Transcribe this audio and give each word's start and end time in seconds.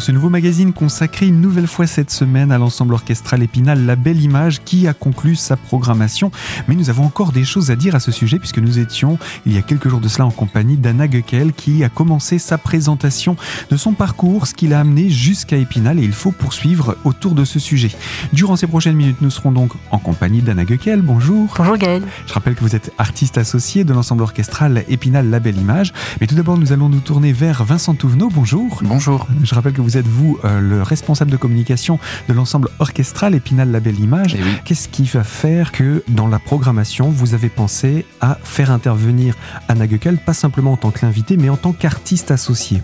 Dans 0.00 0.06
ce 0.06 0.12
nouveau 0.12 0.30
magazine 0.30 0.72
consacré 0.72 1.26
une 1.26 1.42
nouvelle 1.42 1.66
fois 1.66 1.86
cette 1.86 2.10
semaine 2.10 2.52
à 2.52 2.56
l'ensemble 2.56 2.94
orchestral 2.94 3.42
Épinal 3.42 3.84
La 3.84 3.96
Belle 3.96 4.22
Image 4.22 4.64
qui 4.64 4.88
a 4.88 4.94
conclu 4.94 5.36
sa 5.36 5.58
programmation. 5.58 6.30
Mais 6.68 6.74
nous 6.74 6.88
avons 6.88 7.04
encore 7.04 7.32
des 7.32 7.44
choses 7.44 7.70
à 7.70 7.76
dire 7.76 7.94
à 7.94 8.00
ce 8.00 8.10
sujet 8.10 8.38
puisque 8.38 8.60
nous 8.60 8.78
étions 8.78 9.18
il 9.44 9.52
y 9.52 9.58
a 9.58 9.60
quelques 9.60 9.90
jours 9.90 10.00
de 10.00 10.08
cela 10.08 10.24
en 10.24 10.30
compagnie 10.30 10.78
d'Anna 10.78 11.06
Guekel 11.06 11.52
qui 11.52 11.84
a 11.84 11.90
commencé 11.90 12.38
sa 12.38 12.56
présentation 12.56 13.36
de 13.70 13.76
son 13.76 13.92
parcours, 13.92 14.46
ce 14.46 14.54
qui 14.54 14.68
l'a 14.68 14.80
amené 14.80 15.10
jusqu'à 15.10 15.58
Épinal 15.58 15.98
et 15.98 16.02
il 16.02 16.14
faut 16.14 16.32
poursuivre 16.32 16.96
autour 17.04 17.34
de 17.34 17.44
ce 17.44 17.58
sujet. 17.58 17.90
Durant 18.32 18.56
ces 18.56 18.68
prochaines 18.68 18.96
minutes, 18.96 19.20
nous 19.20 19.28
serons 19.28 19.52
donc 19.52 19.72
en 19.90 19.98
compagnie 19.98 20.40
d'Anna 20.40 20.64
Guekel. 20.64 21.02
Bonjour. 21.02 21.52
Bonjour 21.58 21.76
Gaël. 21.76 22.04
Je 22.26 22.32
rappelle 22.32 22.54
que 22.54 22.62
vous 22.62 22.74
êtes 22.74 22.90
artiste 22.96 23.36
associé 23.36 23.84
de 23.84 23.92
l'ensemble 23.92 24.22
orchestral 24.22 24.82
Épinal 24.88 25.28
La 25.28 25.40
Belle 25.40 25.58
Image. 25.58 25.92
Mais 26.22 26.26
tout 26.26 26.36
d'abord, 26.36 26.56
nous 26.56 26.72
allons 26.72 26.88
nous 26.88 27.00
tourner 27.00 27.34
vers 27.34 27.64
Vincent 27.64 27.92
Touvenot. 27.92 28.30
Bonjour. 28.32 28.80
Bonjour. 28.82 29.28
Je 29.44 29.54
rappelle 29.54 29.74
que 29.74 29.82
vous 29.82 29.89
êtes, 29.96 30.06
vous, 30.06 30.38
euh, 30.44 30.60
le 30.60 30.82
responsable 30.82 31.30
de 31.30 31.36
communication 31.36 31.98
de 32.28 32.34
l'ensemble 32.34 32.68
orchestral 32.78 33.34
Épinal 33.34 33.70
La 33.70 33.80
Belle 33.80 33.98
Image. 33.98 34.34
Eh 34.38 34.42
oui. 34.42 34.50
Qu'est-ce 34.64 34.88
qui 34.88 35.04
va 35.04 35.24
faire 35.24 35.72
que, 35.72 36.02
dans 36.08 36.28
la 36.28 36.38
programmation, 36.38 37.10
vous 37.10 37.34
avez 37.34 37.48
pensé 37.48 38.04
à 38.20 38.38
faire 38.42 38.70
intervenir 38.70 39.34
Anna 39.68 39.86
Guekel, 39.86 40.18
pas 40.18 40.34
simplement 40.34 40.72
en 40.72 40.76
tant 40.76 40.90
qu'invité, 40.90 41.36
mais 41.36 41.48
en 41.48 41.56
tant 41.56 41.72
qu'artiste 41.72 42.30
associé? 42.30 42.82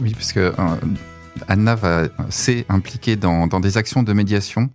Oui, 0.00 0.12
parce 0.12 0.32
que 0.32 0.40
euh, 0.40 0.76
Anna 1.48 1.76
s'est 2.28 2.66
impliquée 2.68 3.16
dans, 3.16 3.46
dans 3.46 3.60
des 3.60 3.76
actions 3.76 4.02
de 4.02 4.12
médiation. 4.12 4.70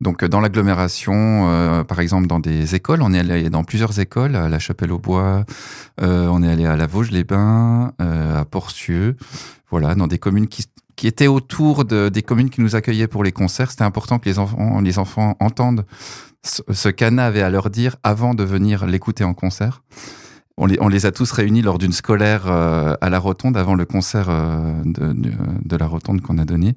Donc 0.00 0.24
euh, 0.24 0.28
dans 0.28 0.40
l'agglomération, 0.40 1.48
euh, 1.48 1.84
par 1.84 2.00
exemple 2.00 2.26
dans 2.26 2.40
des 2.40 2.74
écoles, 2.74 3.02
on 3.02 3.12
est 3.14 3.20
allé 3.20 3.50
dans 3.50 3.62
plusieurs 3.62 4.00
écoles, 4.00 4.34
à 4.34 4.48
La 4.48 4.58
Chapelle-aux-Bois, 4.58 5.44
euh, 6.00 6.26
on 6.26 6.42
est 6.42 6.50
allé 6.50 6.66
à 6.66 6.76
La 6.76 6.88
Vosges-les-Bains, 6.88 7.92
euh, 8.00 8.40
à 8.40 8.44
Porcieux, 8.44 9.16
voilà, 9.70 9.94
dans 9.94 10.08
des 10.08 10.18
communes 10.18 10.48
qui, 10.48 10.64
qui 11.02 11.08
étaient 11.08 11.26
autour 11.26 11.84
de, 11.84 12.08
des 12.10 12.22
communes 12.22 12.48
qui 12.48 12.60
nous 12.60 12.76
accueillaient 12.76 13.08
pour 13.08 13.24
les 13.24 13.32
concerts. 13.32 13.72
C'était 13.72 13.82
important 13.82 14.20
que 14.20 14.28
les 14.28 14.38
enfants, 14.38 14.80
les 14.80 15.00
enfants 15.00 15.36
entendent 15.40 15.84
ce, 16.44 16.88
qu'Anna 16.90 17.26
avait 17.26 17.42
à 17.42 17.50
leur 17.50 17.70
dire 17.70 17.96
avant 18.04 18.34
de 18.34 18.44
venir 18.44 18.86
l'écouter 18.86 19.24
en 19.24 19.34
concert. 19.34 19.82
On 20.58 20.66
les, 20.66 21.04
a 21.04 21.10
tous 21.10 21.32
réunis 21.32 21.60
lors 21.60 21.78
d'une 21.78 21.90
scolaire 21.90 22.44
euh, 22.46 22.94
à 23.00 23.10
la 23.10 23.18
Rotonde 23.18 23.56
avant 23.56 23.74
le 23.74 23.84
concert 23.84 24.26
euh, 24.28 24.80
de, 24.84 25.76
la 25.76 25.86
Rotonde 25.88 26.20
qu'on 26.20 26.38
a 26.38 26.44
donné. 26.44 26.76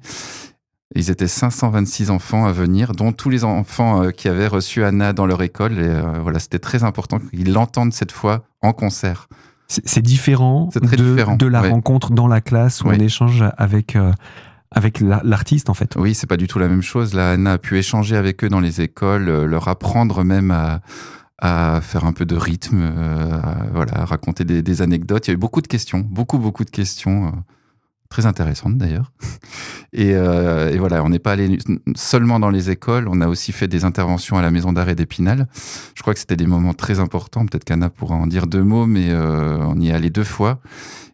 Ils 0.96 1.08
étaient 1.08 1.28
526 1.28 2.10
enfants 2.10 2.46
à 2.46 2.52
venir, 2.52 2.94
dont 2.94 3.12
tous 3.12 3.30
les 3.30 3.44
enfants 3.44 4.02
euh, 4.02 4.10
qui 4.10 4.26
avaient 4.26 4.48
reçu 4.48 4.82
Anna 4.82 5.12
dans 5.12 5.26
leur 5.26 5.40
école. 5.40 5.74
Voilà, 6.20 6.40
c'était 6.40 6.58
très 6.58 6.82
important 6.82 7.20
qu'ils 7.20 7.52
l'entendent 7.52 7.92
cette 7.92 8.10
fois 8.10 8.42
en 8.60 8.72
concert. 8.72 9.28
C'est 9.68 10.02
différent, 10.02 10.68
de, 10.74 10.80
différent 10.80 11.36
de, 11.36 11.46
la 11.46 11.62
ouais. 11.62 11.70
rencontre 11.70 12.12
dans 12.12 12.28
la 12.28 12.40
classe 12.40 12.82
où 12.82 12.88
Ouais. 12.88 12.96
on 12.98 13.02
échange 13.04 13.44
avec, 13.56 13.96
euh, 13.96 14.12
avec 14.70 15.00
l'artiste 15.00 15.70
en 15.70 15.74
fait. 15.74 15.94
Oui, 15.96 16.14
c'est 16.14 16.26
pas 16.28 16.36
du 16.36 16.46
tout 16.46 16.58
la 16.58 16.68
même 16.68 16.82
chose. 16.82 17.14
Là, 17.14 17.32
Anna 17.32 17.54
a 17.54 17.58
pu 17.58 17.76
échanger 17.78 18.16
avec 18.16 18.44
eux 18.44 18.48
dans 18.48 18.60
les 18.60 18.80
écoles, 18.80 19.28
euh, 19.28 19.46
leur 19.46 19.66
apprendre 19.68 20.22
même 20.22 20.50
à, 20.52 20.80
à 21.38 21.80
faire 21.82 22.04
un 22.04 22.12
peu 22.12 22.24
de 22.24 22.36
rythme, 22.36 22.78
euh, 22.80 23.32
à, 23.42 23.66
voilà, 23.74 24.02
à 24.02 24.04
raconter 24.04 24.44
des, 24.44 24.62
des, 24.62 24.82
anecdotes. 24.82 25.26
Il 25.26 25.30
y 25.30 25.32
a 25.32 25.34
eu 25.34 25.38
beaucoup 25.38 25.62
de 25.62 25.66
questions, 25.66 25.98
beaucoup, 25.98 26.38
beaucoup 26.38 26.64
de 26.64 26.70
questions. 26.70 27.32
Très 28.16 28.24
intéressantes 28.24 28.78
d'ailleurs. 28.78 29.12
Et, 29.92 30.14
euh, 30.14 30.72
et, 30.72 30.78
voilà, 30.78 31.04
on 31.04 31.10
n'est 31.10 31.18
pas 31.18 31.32
allé 31.32 31.58
seulement 31.94 32.40
dans 32.40 32.48
les 32.48 32.70
écoles, 32.70 33.08
on 33.08 33.20
a 33.20 33.28
aussi 33.28 33.52
fait 33.52 33.68
des 33.68 33.84
interventions 33.84 34.38
à 34.38 34.42
la 34.42 34.50
maison 34.50 34.72
d'arrêt 34.72 34.94
d'Épinal. 34.94 35.46
Je 35.94 36.00
crois 36.00 36.14
que 36.14 36.20
c'était 36.20 36.36
des 36.36 36.46
moments 36.46 36.72
très 36.72 36.98
importants. 36.98 37.44
Peut-être 37.44 37.64
qu'Anna 37.64 37.90
pourra 37.90 38.14
en 38.14 38.26
dire 38.26 38.46
deux 38.46 38.62
mots, 38.62 38.86
mais 38.86 39.10
euh, 39.10 39.58
on 39.60 39.78
y 39.78 39.90
est 39.90 39.92
allé 39.92 40.08
deux 40.08 40.24
fois. 40.24 40.60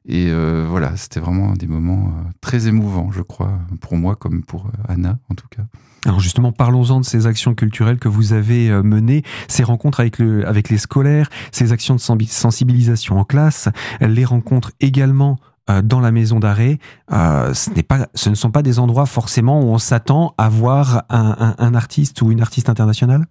Et 0.07 0.29
euh, 0.31 0.65
voilà, 0.71 0.97
c'était 0.97 1.19
vraiment 1.19 1.55
des 1.55 1.67
moments 1.67 2.13
très 2.41 2.69
émouvants, 2.69 3.11
je 3.11 3.23
crois, 3.23 3.51
pour 3.81 3.97
moi 3.97 4.15
comme 4.15 4.45
pour 4.45 4.71
Anna 4.89 5.19
en 5.29 5.35
tout 5.35 5.49
cas. 5.49 5.63
Alors 6.05 6.21
justement, 6.21 6.53
parlons-en 6.53 7.01
de 7.01 7.05
ces 7.05 7.27
actions 7.27 7.57
culturelles 7.57 7.99
que 7.99 8.09
vous 8.09 8.33
avez 8.33 8.71
menées, 8.85 9.25
ces 9.49 9.65
rencontres 9.65 9.99
avec, 9.99 10.21
le, 10.21 10.47
avec 10.47 10.69
les 10.69 10.79
scolaires, 10.79 11.31
ces 11.51 11.73
actions 11.73 11.97
de 11.97 12.01
sensibilisation 12.01 13.19
en 13.19 13.25
classe, 13.25 13.69
les 14.01 14.25
rencontres 14.25 14.71
également 14.79 15.41
dans 15.69 16.01
la 16.01 16.11
maison 16.11 16.41
d'arrêt. 16.41 16.79
Euh, 17.13 17.55
ce, 17.55 17.71
n'est 17.71 17.83
pas, 17.83 18.09
ce 18.15 18.29
ne 18.31 18.35
sont 18.35 18.51
pas 18.51 18.63
des 18.63 18.79
endroits 18.79 19.07
forcément 19.07 19.61
où 19.61 19.69
on 19.69 19.79
s'attend 19.79 20.35
à 20.39 20.49
voir 20.49 21.05
un, 21.09 21.37
un, 21.39 21.55
un, 21.59 21.75
artiste 21.75 22.21
ou 22.23 22.33
une 22.33 22.41
artiste 22.41 22.69
internationale? 22.69 23.27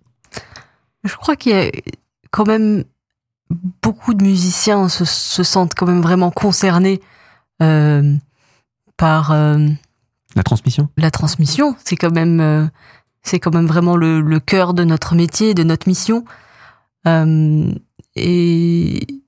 Je 1.03 1.15
crois 1.15 1.35
qu'il 1.35 1.51
y 1.51 1.55
a 1.55 1.69
quand 2.29 2.47
même 2.47 2.85
beaucoup 3.81 4.13
de 4.13 4.23
musiciens 4.23 4.87
se, 4.89 5.05
se 5.05 5.43
sentent 5.43 5.75
quand 5.75 5.85
même 5.85 6.01
vraiment 6.01 6.31
concernés 6.31 7.01
euh, 7.61 8.15
par 8.97 9.31
euh, 9.31 9.67
la 10.35 10.43
transmission? 10.43 10.89
La 10.97 11.11
transmission, 11.11 11.75
c'est 11.83 11.95
quand 11.95 12.11
même 12.11 12.39
euh, 12.39 12.65
c'est 13.23 13.39
quand 13.39 13.53
même 13.53 13.67
vraiment 13.67 13.97
le, 13.97 14.21
le, 14.21 14.39
cœur 14.39 14.73
de 14.73 14.83
notre 14.83 15.15
métier, 15.15 15.53
de 15.53 15.63
notre 15.63 15.87
mission. 15.87 16.23
Euh, 17.07 17.71
et 18.15 19.20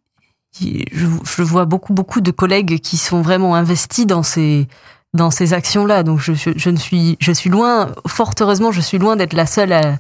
je, 0.60 1.08
je, 1.24 1.42
vois 1.42 1.66
beaucoup 1.66 1.94
beaucoup 1.94 2.22
de 2.22 2.32
collègues 2.32 2.80
qui 2.80 2.98
sont 2.98 3.22
vraiment 3.22 3.56
investis 3.56 4.06
dans 4.06 4.24
ces 4.24 4.68
dans 5.14 5.32
ces 5.32 5.54
actions-là. 5.54 6.04
Donc 6.04 6.20
je, 6.20 6.34
je, 6.34 6.52
je, 6.56 6.70
ne 6.70 6.78
suis 6.78 7.18
je 7.20 7.32
suis 7.32 7.50
loin, 7.50 7.92
fort 8.08 8.34
heureusement, 8.40 8.72
je 8.72 8.82
suis 8.82 8.98
loin 8.98 9.16
d'être 9.16 9.34
la 9.34 9.46
seule 9.46 9.72
à, 9.72 9.98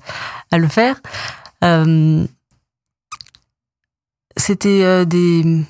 à 0.51 0.57
le 0.57 0.67
faire. 0.67 1.01
Euh, 1.63 2.25
C'était 4.37 4.83
euh, 4.83 5.05
des. 5.05 5.63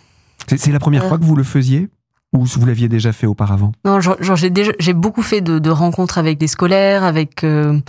C'est 0.47 0.71
la 0.71 0.79
première 0.79 1.07
fois 1.07 1.17
que 1.17 1.23
vous 1.23 1.35
le 1.35 1.43
faisiez 1.43 1.89
ou 2.33 2.45
vous 2.45 2.65
l'aviez 2.65 2.89
déjà 2.89 3.13
fait 3.13 3.27
auparavant? 3.27 3.71
Non, 3.85 3.99
j'ai 3.99 4.93
beaucoup 4.93 5.21
fait 5.21 5.41
de, 5.41 5.59
de, 5.59 5.69
rencontres 5.69 6.17
avec 6.17 6.39
des 6.39 6.47
scolaires, 6.47 7.03
avec 7.03 7.43
euh, 7.43 7.79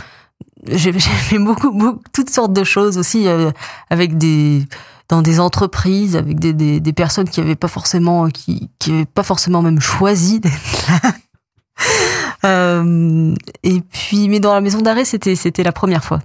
j'ai 0.70 0.92
fait 0.98 1.38
beaucoup, 1.38 1.72
beaucoup, 1.72 2.02
toutes 2.12 2.30
sortes 2.30 2.52
de 2.52 2.64
choses 2.64 2.98
aussi 2.98 3.26
euh, 3.26 3.50
avec 3.90 4.18
des 4.18 4.66
dans 5.08 5.22
des 5.22 5.40
entreprises 5.40 6.16
avec 6.16 6.38
des, 6.38 6.52
des, 6.52 6.80
des 6.80 6.92
personnes 6.92 7.28
qui 7.28 7.40
avaient 7.40 7.56
pas 7.56 7.68
forcément 7.68 8.28
qui 8.28 8.70
qui 8.78 8.92
avaient 8.92 9.04
pas 9.04 9.22
forcément 9.22 9.62
même 9.62 9.80
choisi 9.80 10.40
d'être 10.40 10.88
là. 10.88 11.12
euh, 12.44 13.34
et 13.62 13.80
puis 13.80 14.28
mais 14.28 14.40
dans 14.40 14.54
la 14.54 14.60
maison 14.60 14.80
d'arrêt 14.80 15.04
c'était 15.04 15.34
c'était 15.34 15.62
la 15.62 15.72
première 15.72 16.04
fois. 16.04 16.20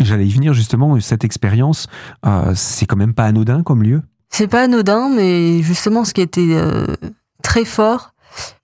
J'allais 0.00 0.26
y 0.26 0.32
venir 0.32 0.54
justement 0.54 0.98
cette 1.00 1.24
expérience 1.24 1.88
euh, 2.24 2.52
c'est 2.54 2.86
quand 2.86 2.96
même 2.96 3.14
pas 3.14 3.24
anodin 3.24 3.62
comme 3.62 3.82
lieu? 3.82 4.02
C'est 4.30 4.48
pas 4.48 4.62
anodin 4.62 5.08
mais 5.08 5.62
justement 5.62 6.04
ce 6.04 6.14
qui 6.14 6.20
était 6.20 6.52
euh, 6.52 6.86
très 7.42 7.64
fort 7.64 8.14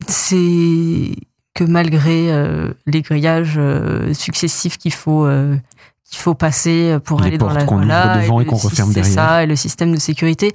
c'est 0.06 1.16
que 1.54 1.65
malgré 1.65 2.33
euh, 2.33 2.72
les 2.87 3.03
grillages 3.03 3.54
euh, 3.56 4.12
successifs 4.12 4.77
qu'il 4.77 4.93
faut 4.93 5.25
euh, 5.25 5.56
qu'il 6.09 6.19
faut 6.20 6.34
passer 6.34 6.98
pour 7.04 7.20
les 7.20 7.28
aller 7.28 7.38
dans 7.38 7.48
la 7.53 7.65
qu'on 7.65 7.76
voilà, 7.76 8.19
devant 8.22 8.41
et, 8.41 8.44
et 8.44 8.47
qu'on 8.47 8.56
referme 8.56 8.92
derrière. 8.92 9.12
Ça 9.15 9.42
et 9.42 9.47
le 9.47 9.56
système 9.56 9.92
de 9.94 9.98
sécurité. 10.00 10.53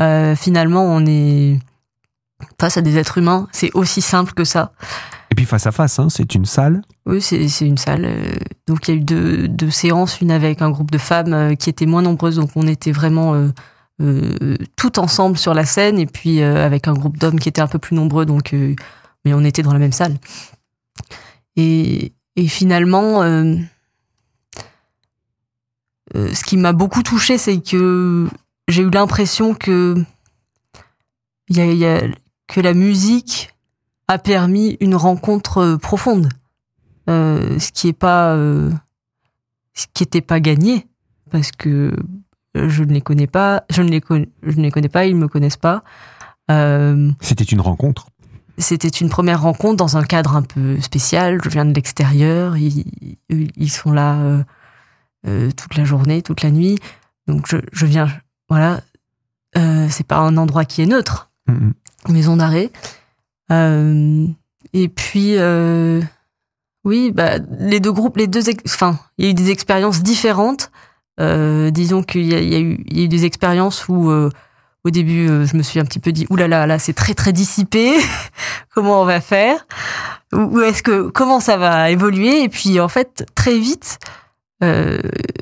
euh, 0.00 0.34
finalement, 0.36 0.84
on 0.84 1.04
est 1.06 1.58
face 2.60 2.76
à 2.76 2.82
des 2.82 2.98
êtres 2.98 3.18
humains. 3.18 3.48
C'est 3.52 3.70
aussi 3.74 4.00
simple 4.00 4.32
que 4.32 4.44
ça. 4.44 4.72
Et 5.30 5.34
puis 5.34 5.44
face 5.44 5.66
à 5.66 5.72
face, 5.72 5.98
hein, 5.98 6.08
c'est 6.08 6.34
une 6.34 6.46
salle. 6.46 6.82
Oui, 7.04 7.20
c'est 7.20 7.46
une 7.60 7.76
salle. 7.78 8.04
euh, 8.04 8.32
Donc 8.66 8.88
il 8.88 8.94
y 8.94 8.96
a 8.96 9.00
eu 9.00 9.04
deux, 9.04 9.46
deux, 9.48 9.70
séances, 9.70 10.20
une 10.20 10.30
avec 10.30 10.62
un 10.62 10.70
groupe 10.70 10.90
de 10.90 10.98
femmes 10.98 11.32
euh, 11.32 11.54
qui 11.54 11.68
étaient 11.68 11.86
moins 11.86 12.02
nombreuses, 12.02 12.36
donc 12.36 12.50
on 12.56 12.66
était 12.66 12.92
vraiment 12.92 13.34
euh, 13.34 13.48
euh, 14.00 14.56
tout 14.76 14.98
ensemble 14.98 15.36
sur 15.36 15.52
la 15.52 15.64
scène, 15.66 15.98
et 15.98 16.06
puis 16.06 16.40
euh, 16.42 16.64
avec 16.64 16.88
un 16.88 16.94
groupe 16.94 17.18
d'hommes 17.18 17.38
qui 17.38 17.48
était 17.48 17.60
un 17.60 17.66
peu 17.66 17.78
plus 17.78 17.94
nombreux, 17.94 18.24
donc 18.24 18.54
euh, 18.54 18.74
mais 19.24 19.34
on 19.34 19.44
était 19.44 19.62
dans 19.62 19.72
la 19.72 19.78
même 19.78 19.92
salle. 19.92 20.16
Et, 21.56 22.12
et 22.36 22.48
finalement, 22.48 23.22
euh, 26.16 26.34
ce 26.34 26.44
qui 26.44 26.56
m'a 26.56 26.72
beaucoup 26.72 27.02
touché, 27.02 27.38
c'est 27.38 27.60
que 27.60 28.28
j'ai 28.66 28.82
eu 28.82 28.90
l'impression 28.90 29.54
que 29.54 29.96
y 31.50 31.60
a, 31.60 31.66
y 31.66 31.84
a, 31.84 32.02
que 32.46 32.60
la 32.60 32.74
musique 32.74 33.54
a 34.08 34.18
permis 34.18 34.76
une 34.80 34.94
rencontre 34.94 35.76
profonde, 35.76 36.28
euh, 37.10 37.58
ce 37.58 37.72
qui 37.72 37.88
est 37.88 37.92
pas, 37.92 38.34
euh, 38.34 38.70
ce 39.74 39.86
qui 39.92 40.02
était 40.02 40.22
pas 40.22 40.40
gagné, 40.40 40.86
parce 41.30 41.52
que 41.52 41.94
je 42.54 42.82
ne 42.84 42.92
les 42.92 43.02
connais 43.02 43.26
pas, 43.26 43.64
je 43.70 43.82
ne 43.82 43.90
les 43.90 44.00
connais, 44.00 44.28
je 44.42 44.56
ne 44.56 44.62
les 44.62 44.70
connais 44.70 44.88
pas, 44.88 45.04
ils 45.04 45.16
me 45.16 45.28
connaissent 45.28 45.58
pas. 45.58 45.84
C'était 47.20 47.44
une 47.44 47.60
rencontre. 47.60 48.08
C'était 48.56 48.88
une 48.88 49.10
première 49.10 49.42
rencontre 49.42 49.76
dans 49.76 49.98
un 49.98 50.02
cadre 50.02 50.34
un 50.34 50.42
peu 50.42 50.80
spécial. 50.80 51.40
Je 51.44 51.50
viens 51.50 51.66
de 51.66 51.74
l'extérieur, 51.74 52.56
ils, 52.56 53.18
ils 53.28 53.70
sont 53.70 53.92
là 53.92 54.42
euh, 55.26 55.50
toute 55.50 55.76
la 55.76 55.84
journée, 55.84 56.22
toute 56.22 56.42
la 56.42 56.50
nuit. 56.50 56.78
Donc 57.26 57.46
je, 57.48 57.56
je 57.72 57.86
viens, 57.86 58.08
voilà, 58.48 58.80
euh, 59.56 59.86
c'est 59.90 60.06
pas 60.06 60.18
un 60.18 60.36
endroit 60.36 60.64
qui 60.64 60.82
est 60.82 60.86
neutre, 60.86 61.30
maison 62.08 62.36
d'arrêt. 62.36 62.70
Euh, 63.50 64.26
et 64.72 64.88
puis, 64.88 65.36
oui, 66.84 67.12
bah, 67.12 67.38
les 67.58 67.80
deux 67.80 67.92
groupes, 67.92 68.16
les 68.16 68.26
deux, 68.26 68.42
enfin, 68.64 68.98
il 69.18 69.24
y 69.24 69.28
a 69.28 69.30
eu 69.30 69.34
des 69.34 69.50
expériences 69.50 70.02
différentes. 70.02 70.70
Disons 71.18 72.02
qu'il 72.02 72.22
y, 72.22 72.34
y, 72.34 72.94
y, 72.94 73.00
a 73.00 73.04
eu 73.04 73.08
des 73.08 73.24
expériences 73.24 73.88
où, 73.88 74.10
au 74.10 74.90
début, 74.90 75.26
je 75.46 75.56
me 75.56 75.62
suis 75.62 75.80
un 75.80 75.84
petit 75.84 75.98
peu 75.98 76.12
dit, 76.12 76.26
oulala, 76.30 76.48
là, 76.48 76.60
là, 76.60 76.74
là 76.74 76.78
c'est 76.78 76.92
très 76.92 77.14
très 77.14 77.32
dissipé. 77.32 77.94
comment 78.74 79.02
on 79.02 79.04
va 79.04 79.20
faire? 79.20 79.66
Ou 80.32 80.60
est-ce 80.60 80.82
que 80.82 81.08
comment 81.08 81.40
ça 81.40 81.56
va 81.56 81.90
évoluer? 81.90 82.42
Et 82.42 82.48
puis 82.48 82.80
en 82.80 82.88
fait, 82.88 83.26
très 83.34 83.58
vite, 83.58 83.98
euh, 84.62 84.98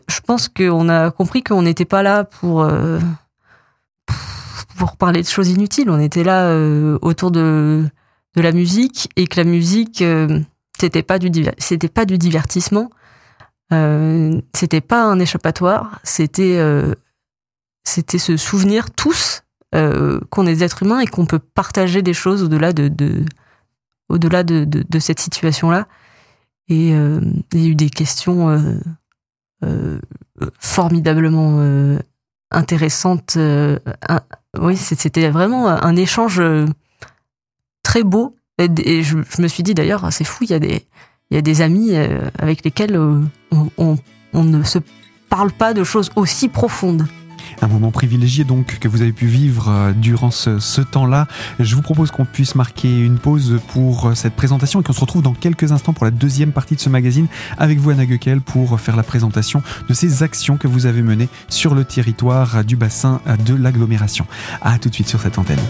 je 0.08 0.20
pense 0.20 0.48
qu'on 0.48 0.88
a 0.88 1.10
compris 1.10 1.42
qu'on 1.42 1.62
n'était 1.62 1.86
pas 1.86 2.02
là 2.02 2.24
pour 2.24 2.62
euh, 2.62 2.98
pour 4.76 4.96
parler 4.96 5.22
de 5.22 5.26
choses 5.26 5.48
inutiles. 5.48 5.90
On 5.90 6.00
était 6.00 6.24
là 6.24 6.48
euh, 6.48 6.98
autour 7.02 7.30
de 7.30 7.84
de 8.34 8.42
la 8.42 8.52
musique 8.52 9.08
et 9.16 9.26
que 9.26 9.40
la 9.40 9.44
musique 9.44 10.04
c'était 10.78 11.02
pas 11.02 11.18
du 11.18 11.30
c'était 11.56 11.88
pas 11.88 12.04
du 12.04 12.18
divertissement, 12.18 12.90
c'était 14.54 14.82
pas 14.82 15.02
un 15.02 15.18
échappatoire, 15.18 15.98
c'était 16.04 16.60
c'était 17.84 18.18
se 18.18 18.36
souvenir 18.36 18.90
tous 18.90 19.42
qu'on 19.72 20.46
est 20.46 20.54
des 20.54 20.64
êtres 20.64 20.82
humains 20.82 21.00
et 21.00 21.06
qu'on 21.06 21.24
peut 21.24 21.38
partager 21.38 22.02
des 22.02 22.12
choses 22.12 22.42
au-delà 22.42 22.74
de, 22.74 22.88
de 22.88 23.24
au-delà 24.10 24.42
de, 24.42 24.64
de, 24.64 24.98
cette 24.98 25.18
situation-là. 25.18 25.88
Et 26.68 26.90
il 26.90 27.60
y 27.62 27.64
a 27.64 27.68
eu 27.68 27.74
des 27.74 27.88
questions 27.88 28.78
formidablement 30.58 31.58
euh, 31.60 31.98
intéressante. 32.50 33.34
Euh, 33.36 33.78
oui, 34.58 34.76
c'était 34.76 35.28
vraiment 35.30 35.68
un 35.68 35.96
échange 35.96 36.42
très 37.82 38.02
beau. 38.02 38.36
Et, 38.58 39.02
je, 39.02 39.16
me 39.40 39.48
suis 39.48 39.62
dit 39.62 39.74
d'ailleurs, 39.74 40.12
c'est 40.12 40.24
fou, 40.24 40.44
il 40.44 40.50
y 40.50 41.36
a 41.36 41.42
des, 41.42 41.62
amis 41.62 41.94
avec 42.38 42.64
lesquels 42.64 42.98
on 43.76 43.98
ne 44.32 44.62
se 44.62 44.78
parle 45.28 45.52
pas 45.52 45.74
de 45.74 45.84
choses 45.84 46.10
aussi 46.16 46.48
profondes. 46.48 47.06
Un 47.62 47.68
moment 47.68 47.90
privilégié 47.90 48.44
donc 48.44 48.78
que 48.78 48.88
vous 48.88 49.02
avez 49.02 49.12
pu 49.12 49.26
vivre 49.26 49.68
euh, 49.68 49.92
durant 49.92 50.30
ce, 50.30 50.80
temps-là. 50.80 51.26
Je 51.58 51.74
vous 51.74 51.82
propose 51.82 52.10
qu'on 52.10 52.24
puisse 52.24 52.54
marquer 52.54 53.00
une 53.00 53.18
pause 53.18 53.60
pour 53.68 54.08
euh, 54.08 54.14
cette 54.14 54.34
présentation 54.34 54.80
et 54.80 54.84
qu'on 54.84 54.92
se 54.92 55.00
retrouve 55.00 55.22
dans 55.22 55.34
quelques 55.34 55.72
instants 55.72 55.92
pour 55.92 56.04
la 56.04 56.10
deuxième 56.10 56.52
partie 56.52 56.76
de 56.76 56.80
ce 56.80 56.88
magazine 56.88 57.26
avec 57.58 57.78
vous 57.78 57.90
Anna 57.90 58.06
Guekel 58.06 58.40
pour 58.40 58.78
faire 58.80 58.96
la 58.96 59.02
présentation 59.02 59.62
de 59.88 59.94
ces 59.94 60.22
actions 60.22 60.56
que 60.56 60.68
vous 60.68 60.86
avez 60.86 61.02
menées 61.02 61.28
sur 61.48 61.74
le 61.74 61.84
territoire 61.84 62.64
du 62.64 62.76
bassin 62.76 63.20
de 63.46 63.54
l'agglomération. 63.54 64.26
À 64.60 64.78
tout 64.78 64.88
de 64.88 64.94
suite 64.94 65.08
sur 65.08 65.20
cette 65.20 65.38
antenne. 65.38 65.60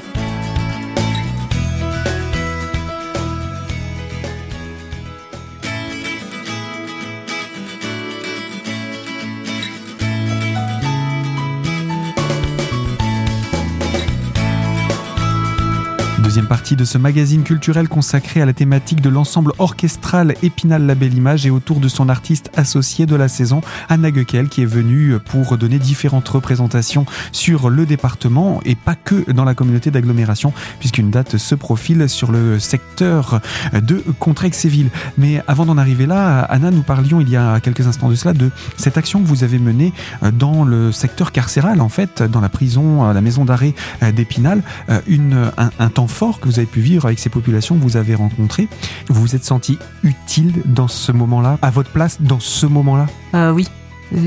Partie 16.48 16.76
de 16.76 16.84
ce 16.84 16.96
magazine 16.96 17.42
culturel 17.42 17.88
consacré 17.88 18.40
à 18.40 18.46
la 18.46 18.52
thématique 18.52 19.00
de 19.00 19.08
l'ensemble 19.08 19.52
orchestral 19.58 20.34
Épinal 20.42 20.86
La 20.86 20.94
Belle 20.94 21.14
Image 21.14 21.44
et 21.44 21.50
autour 21.50 21.80
de 21.80 21.88
son 21.88 22.08
artiste 22.08 22.50
associé 22.56 23.04
de 23.04 23.16
la 23.16 23.26
saison, 23.26 23.62
Anna 23.88 24.12
Guekel, 24.12 24.48
qui 24.48 24.62
est 24.62 24.66
venue 24.66 25.18
pour 25.18 25.58
donner 25.58 25.78
différentes 25.78 26.28
représentations 26.28 27.04
sur 27.32 27.68
le 27.68 27.84
département 27.84 28.60
et 28.64 28.76
pas 28.76 28.94
que 28.94 29.30
dans 29.32 29.44
la 29.44 29.54
communauté 29.54 29.90
d'agglomération, 29.90 30.52
puisqu'une 30.78 31.10
date 31.10 31.36
se 31.36 31.54
profile 31.56 32.08
sur 32.08 32.30
le 32.30 32.60
secteur 32.60 33.40
de 33.72 34.02
Contrexéville. 34.20 34.90
Mais 35.18 35.42
avant 35.48 35.66
d'en 35.66 35.78
arriver 35.78 36.06
là, 36.06 36.42
Anna, 36.42 36.70
nous 36.70 36.82
parlions 36.82 37.20
il 37.20 37.28
y 37.28 37.36
a 37.36 37.58
quelques 37.60 37.86
instants 37.86 38.08
de 38.08 38.14
cela 38.14 38.34
de 38.34 38.50
cette 38.76 38.96
action 38.96 39.20
que 39.20 39.26
vous 39.26 39.42
avez 39.42 39.58
menée 39.58 39.92
dans 40.32 40.64
le 40.64 40.92
secteur 40.92 41.32
carcéral, 41.32 41.80
en 41.80 41.88
fait, 41.88 42.22
dans 42.22 42.40
la 42.40 42.48
prison, 42.48 43.12
la 43.12 43.20
maison 43.20 43.44
d'arrêt 43.44 43.74
d'Épinal, 44.14 44.62
un 44.88 45.88
temps 45.88 46.06
fort 46.06 46.35
que 46.40 46.46
vous 46.46 46.58
avez 46.58 46.66
pu 46.66 46.80
vivre 46.80 47.06
avec 47.06 47.18
ces 47.18 47.30
populations 47.30 47.76
que 47.76 47.82
vous 47.82 47.96
avez 47.96 48.14
rencontrées. 48.14 48.68
Vous 49.08 49.20
vous 49.20 49.34
êtes 49.36 49.44
senti 49.44 49.78
utile 50.02 50.52
dans 50.64 50.88
ce 50.88 51.12
moment-là, 51.12 51.58
à 51.62 51.70
votre 51.70 51.90
place 51.90 52.20
dans 52.20 52.40
ce 52.40 52.66
moment-là? 52.66 53.06
Euh, 53.34 53.52
Oui, 53.52 53.68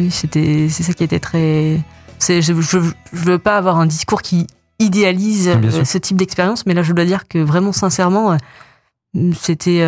c'était 0.09 0.67
c'est 0.69 0.83
ça 0.83 0.93
qui 0.93 1.03
était 1.03 1.19
très. 1.19 1.81
Je, 2.19 2.41
je, 2.41 2.51
je 2.51 2.79
veux 3.13 3.39
pas 3.39 3.57
avoir 3.57 3.77
un 3.77 3.85
discours 3.85 4.21
qui 4.21 4.47
idéalise 4.79 5.47
euh, 5.49 5.83
ce 5.83 5.97
type 5.97 6.17
d'expérience, 6.17 6.65
mais 6.65 6.73
là 6.73 6.83
je 6.83 6.93
dois 6.93 7.05
dire 7.05 7.27
que 7.27 7.39
vraiment 7.39 7.71
sincèrement, 7.71 8.33
euh, 8.33 9.31
c'était 9.39 9.85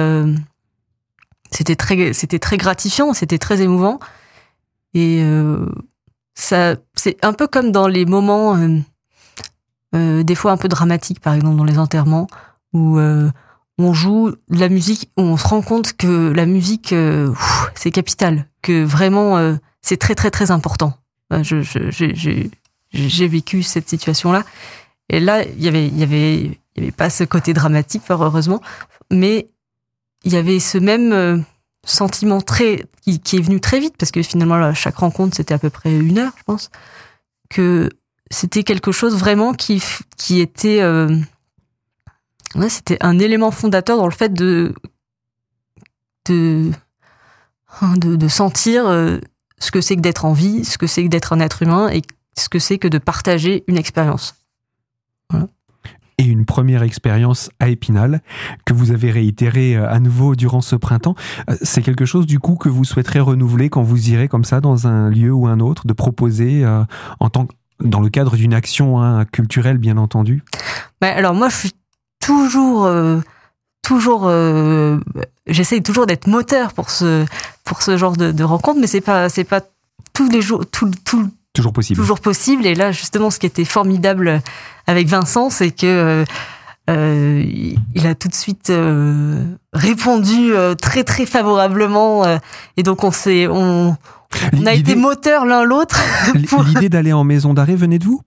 c'était 1.52 1.76
très 1.76 2.14
c'était 2.14 2.40
très 2.40 2.58
gratifiant, 2.58 3.14
c'était 3.14 3.38
très 3.38 3.62
émouvant 3.62 4.00
et 4.94 5.24
ça 6.36 6.76
c'est 6.96 7.18
un 7.24 7.34
peu 7.34 7.48
comme 7.48 7.72
dans 7.72 7.88
les 7.88 8.06
moments 8.06 8.58
des 9.94 10.36
fois 10.36 10.52
un 10.52 10.58
peu 10.58 10.68
dramatique, 10.68 11.20
par 11.20 11.34
exemple 11.34 11.58
dans 11.58 11.64
les 11.64 11.80
enterrements, 11.80 12.28
où 12.74 12.98
euh, 12.98 13.30
on 13.78 13.94
joue 13.94 14.32
de 14.50 14.60
la 14.60 14.70
musique, 14.70 15.10
où 15.18 15.22
on 15.22 15.38
se 15.38 15.48
rend 15.48 15.62
compte 15.62 15.94
que 15.94 16.32
la 16.32 16.46
musique, 16.46 16.94
euh, 16.94 17.34
c'est 17.76 17.92
capital, 17.92 18.48
que 18.62 18.84
vraiment 18.84 19.58
c'est 19.82 19.98
très 19.98 20.16
très 20.16 20.32
très 20.32 20.52
important. 20.52 20.94
Je, 21.32 21.62
j'ai 22.94 23.28
vécu 23.28 23.64
cette 23.64 23.90
situation-là, 23.90 24.44
et 25.10 25.20
là 25.20 25.44
il 25.44 25.62
y 25.62 25.68
avait 25.68 25.88
il 25.88 25.98
y 25.98 26.04
avait 26.04 26.36
il 26.76 26.78
y 26.78 26.82
avait 26.84 26.92
pas 26.92 27.10
ce 27.10 27.24
côté 27.24 27.54
dramatique, 27.54 28.04
fort 28.04 28.24
heureusement, 28.24 28.62
mais 29.12 29.50
il 30.24 30.34
y 30.34 30.38
avait 30.38 30.60
ce 30.60 30.78
même 30.78 31.44
sentiment 31.84 32.42
très 32.42 32.86
qui, 33.02 33.38
est 33.38 33.42
venu 33.42 33.60
très 33.60 33.80
vite 33.80 33.96
parce 33.98 34.12
que 34.12 34.22
finalement 34.22 34.74
chaque 34.74 34.98
rencontre 34.98 35.36
c'était 35.36 35.54
à 35.54 35.58
peu 35.58 35.70
près 35.70 35.94
une 35.96 36.20
heure, 36.20 36.34
je 36.38 36.44
pense, 36.44 36.70
que 37.50 37.90
c'était 38.32 38.64
quelque 38.64 38.92
chose 38.92 39.16
vraiment 39.16 39.54
qui, 39.54 39.84
qui 40.18 40.40
était, 40.40 40.82
euh, 40.82 41.16
c'était 42.70 42.98
un 43.02 43.20
élément 43.20 43.52
fondateur 43.52 43.98
dans 43.98 44.08
le 44.08 44.14
fait 44.14 44.34
de, 44.34 44.74
de, 46.26 46.72
hein, 47.82 47.94
de, 47.98 48.28
sentir 48.28 48.88
euh, 48.88 49.18
ce 49.60 49.70
que 49.72 49.82
c'est 49.82 49.98
que 49.98 50.02
d'être 50.02 50.26
en 50.26 50.34
vie, 50.34 50.66
ce 50.66 50.78
que 50.78 50.88
c'est 50.88 51.04
que 51.04 51.10
d'être 51.10 51.34
un 51.34 51.42
être 51.42 51.62
humain 51.62 51.90
et 51.90 52.02
ce 52.38 52.48
que 52.50 52.58
c'est 52.58 52.78
que 52.78 52.88
de 52.88 52.98
partager 52.98 53.64
une 53.68 53.78
expérience. 53.78 54.36
et 56.18 56.24
une 56.24 56.46
première 56.46 56.84
expérience 56.84 57.50
à 57.60 57.68
Épinal 57.68 58.22
que 58.66 58.74
vous 58.74 58.92
avez 58.92 59.12
réitéré 59.12 59.76
euh, 59.76 59.90
à 59.90 60.00
nouveau 60.00 60.36
durant 60.36 60.62
ce 60.62 60.78
printemps. 60.78 61.16
C'est 61.62 61.82
quelque 61.82 62.06
chose 62.06 62.28
du 62.28 62.40
coup 62.40 62.56
que 62.56 62.70
vous 62.70 62.86
souhaiterez 62.86 63.20
renouveler 63.20 63.70
quand 63.70 63.84
vous 63.84 64.10
irez 64.10 64.30
comme 64.30 64.46
ça 64.46 64.62
dans 64.62 64.88
un 64.88 65.10
lieu 65.10 65.34
ou 65.34 65.48
un 65.48 65.60
autre, 65.60 65.86
de 65.86 65.94
proposer 65.94 66.66
en 67.20 67.30
tant 67.30 67.48
dans 67.84 68.02
le 68.02 68.10
cadre 68.10 68.36
d'une 68.36 68.54
action 68.54 69.02
hein, 69.02 69.26
culturelle, 69.26 69.78
bien 69.78 69.98
entendu 69.98 70.44
bah, 71.00 71.10
Alors 71.10 71.34
moi, 71.34 71.50
je 71.50 71.56
suis 71.56 71.72
toujours, 72.22 72.86
euh, 72.86 73.20
toujours, 73.82 74.24
euh, 74.26 75.00
j'essaye 75.48 75.82
toujours 75.82 76.06
d'être 76.06 76.28
moteur 76.28 76.74
pour 76.74 76.90
ce, 76.90 77.26
pour 77.64 77.82
ce 77.82 77.98
genre 77.98 78.16
de, 78.16 78.32
de 78.32 78.44
rencontre, 78.44 78.80
mais 78.80 78.88
c'est 78.88 79.02
pas, 79.02 79.30
c'est 79.30 79.44
pas 79.44 79.62
tous 80.14 80.30
les 80.30 80.42
jours, 80.42 80.66
tout, 80.66 80.92
tout, 81.06 81.30
toujours 81.54 81.74
possible. 81.74 82.00
Toujours 82.00 82.20
possible. 82.20 82.66
Et 82.66 82.76
là, 82.76 82.92
justement, 82.92 83.30
ce 83.30 83.40
qui 83.40 83.46
était 83.46 83.66
formidable 83.66 84.42
avec 84.88 85.08
Vincent, 85.08 85.50
c'est 85.50 85.72
que 85.72 86.26
euh, 86.90 87.46
il 87.96 88.08
a 88.08 88.16
tout 88.16 88.28
de 88.28 88.36
suite 88.36 88.72
répondu 89.74 90.52
très 90.82 91.04
très 91.04 91.26
favorablement. 91.26 92.24
et 92.78 92.84
donc 92.84 93.04
on 93.04 93.12
s'est, 93.12 93.48
on, 93.48 93.96
on 94.54 94.66
a 94.66 94.74
été 94.74 94.96
moteur 94.96 95.46
l'un 95.46 95.64
l'autre. 95.64 96.00
L'idée 96.68 96.90
d'aller 96.90 97.14
en 97.14 97.24
maison 97.24 97.54
d'arrêt 97.54 97.76
venait 97.76 98.00
de 98.00 98.06
vous 98.06 98.22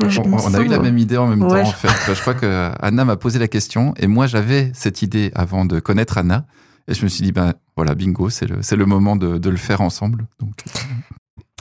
on, 0.00 0.54
a 0.54 0.60
eu 0.60 0.68
la 0.68 0.78
même 0.78 0.98
idée 0.98 1.16
en 1.16 1.26
même 1.26 1.40
temps, 1.40 1.60
en 1.60 1.72
fait. 1.72 2.14
Je 2.14 2.20
crois 2.20 2.34
que 2.34 2.70
Anna 2.80 3.04
m'a 3.04 3.16
posé 3.16 3.38
la 3.38 3.48
question 3.48 3.94
et 3.96 4.06
moi 4.06 4.26
j'avais 4.26 4.70
cette 4.74 5.02
idée 5.02 5.30
avant 5.34 5.64
de 5.64 5.80
connaître 5.80 6.18
Anna. 6.18 6.46
Et 6.88 6.94
je 6.94 7.02
me 7.04 7.08
suis 7.08 7.22
dit, 7.22 7.32
ben 7.32 7.52
voilà, 7.76 7.94
bingo, 7.94 8.30
c'est 8.30 8.46
le, 8.46 8.60
le 8.76 8.86
moment 8.86 9.14
de, 9.14 9.36
de, 9.36 9.50
le 9.50 9.58
faire 9.58 9.82
ensemble. 9.82 10.26
Donc. 10.40 10.64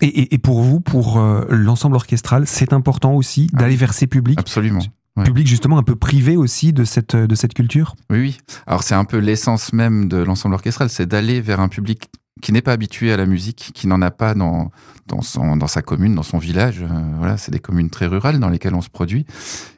Et, 0.02 0.34
et, 0.34 0.38
pour 0.38 0.62
vous, 0.62 0.80
pour 0.80 1.20
euh, 1.20 1.46
l'ensemble 1.50 1.96
orchestral, 1.96 2.48
c'est 2.48 2.72
important 2.72 3.14
aussi 3.14 3.48
d'aller 3.48 3.76
vers 3.76 3.94
ces 3.94 4.08
publics? 4.08 4.40
Absolument. 4.40 4.84
Public 5.26 5.48
justement 5.48 5.80
un 5.80 5.84
peu 5.84 5.96
privé 5.96 6.38
aussi 6.38 6.72
de 6.72 6.86
cette, 6.86 7.16
de 7.16 7.36
cette 7.36 7.56
culture? 7.56 7.96
Oui, 8.10 8.20
oui. 8.20 8.38
Alors 8.68 8.84
c'est 8.84 8.96
un 8.96 9.04
peu 9.04 9.18
l'essence 9.18 9.74
même 9.74 10.08
de 10.08 10.18
l'ensemble 10.18 10.54
orchestral, 10.54 10.90
c'est 10.90 11.08
d'aller 11.08 11.42
vers 11.42 11.60
un 11.60 11.68
public 11.68 12.10
qui 12.41 12.51
n'est 12.51 12.62
pas 12.62 12.74
habitué 12.74 13.12
à 13.12 13.17
la 13.17 13.25
musique, 13.25 13.72
qui 13.74 13.88
n'en 13.88 14.01
a 14.01 14.12
pas 14.12 14.34
dans, 14.34 14.72
dans, 15.08 15.22
son, 15.22 15.56
dans 15.58 15.67
sa 15.67 15.82
commune, 15.82 16.15
dans 16.15 16.24
son 16.24 16.38
village. 16.38 16.82
Euh, 16.82 16.88
voilà, 17.17 17.38
c'est 17.38 17.51
des 17.51 17.60
communes 17.60 17.89
très 17.89 18.06
rurales 18.06 18.39
dans 18.39 18.50
lesquelles 18.50 18.75
on 18.75 18.82
se 18.82 18.89
produit. 18.89 19.25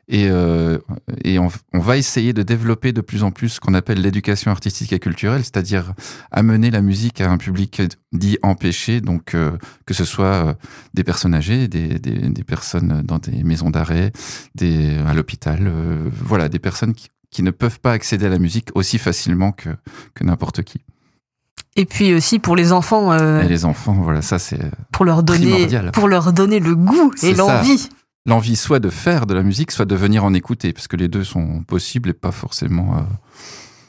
Et, 0.08 0.28
euh, 0.30 0.80
et 1.24 1.38
on, 1.38 1.50
va 1.74 1.98
essayer 1.98 2.34
de 2.34 2.42
développer 2.42 2.94
de 2.94 3.02
plus 3.02 3.24
en 3.24 3.30
plus 3.30 3.50
ce 3.50 3.60
qu'on 3.60 3.76
appelle 3.76 4.02
l'éducation 4.02 4.50
artistique 4.50 4.92
et 4.92 5.00
culturelle, 5.00 5.44
c'est-à-dire 5.44 5.94
amener 6.32 6.72
la 6.72 6.82
musique 6.82 7.22
à 7.22 7.30
un 7.30 7.38
public 7.38 7.84
dit 8.12 8.40
empêché, 8.42 9.02
donc 9.02 9.36
euh, 9.36 9.52
que 9.86 9.94
ce 9.94 10.06
soit 10.06 10.58
des 10.96 11.04
personnes 11.04 11.36
âgées, 11.36 11.68
des, 11.68 12.00
des, 12.00 12.44
personnes 12.44 13.04
dans 13.04 13.20
des 13.20 13.44
maisons 13.44 13.70
d'arrêt, 13.70 14.12
à 14.60 15.14
l'hôpital, 15.14 15.72
voilà, 16.12 16.50
des 16.50 16.58
personnes 16.58 16.96
qui, 16.96 17.10
qui 17.30 17.44
ne 17.44 17.52
peuvent 17.52 17.80
pas 17.80 17.92
accéder 17.92 18.26
à 18.26 18.30
la 18.30 18.40
musique 18.40 18.70
aussi 18.74 18.98
facilement 18.98 19.52
que, 19.52 19.70
que 20.16 20.24
n'importe 20.24 20.64
qui. 20.64 20.82
Et 21.76 21.86
puis 21.86 22.14
aussi 22.14 22.40
pour 22.40 22.56
les 22.56 22.72
enfants. 22.72 23.12
Euh, 23.12 23.42
et 23.42 23.48
les 23.48 23.66
enfants, 23.66 23.94
voilà, 23.94 24.22
ça 24.22 24.40
c'est 24.40 24.60
pour 24.92 25.06
leur 25.06 25.24
donner 25.24 25.52
primordial. 25.52 25.92
pour 25.92 26.08
leur 26.08 26.34
donner 26.34 26.60
le 26.60 26.76
goût 26.76 27.14
et 27.24 27.34
l'envie 27.34 27.90
l'envie 28.26 28.56
soit 28.56 28.80
de 28.80 28.90
faire 28.90 29.26
de 29.26 29.34
la 29.34 29.42
musique, 29.44 29.72
soit 29.72 29.86
de 29.86 29.96
venir 29.96 30.24
en 30.24 30.34
écouter, 30.34 30.72
parce 30.74 30.88
que 30.88 30.96
les 30.98 31.08
deux 31.08 31.24
sont 31.24 31.64
possibles 31.64 32.10
et 32.10 32.14
pas 32.14 32.32
forcément. 32.32 32.98
euh, 32.98 33.02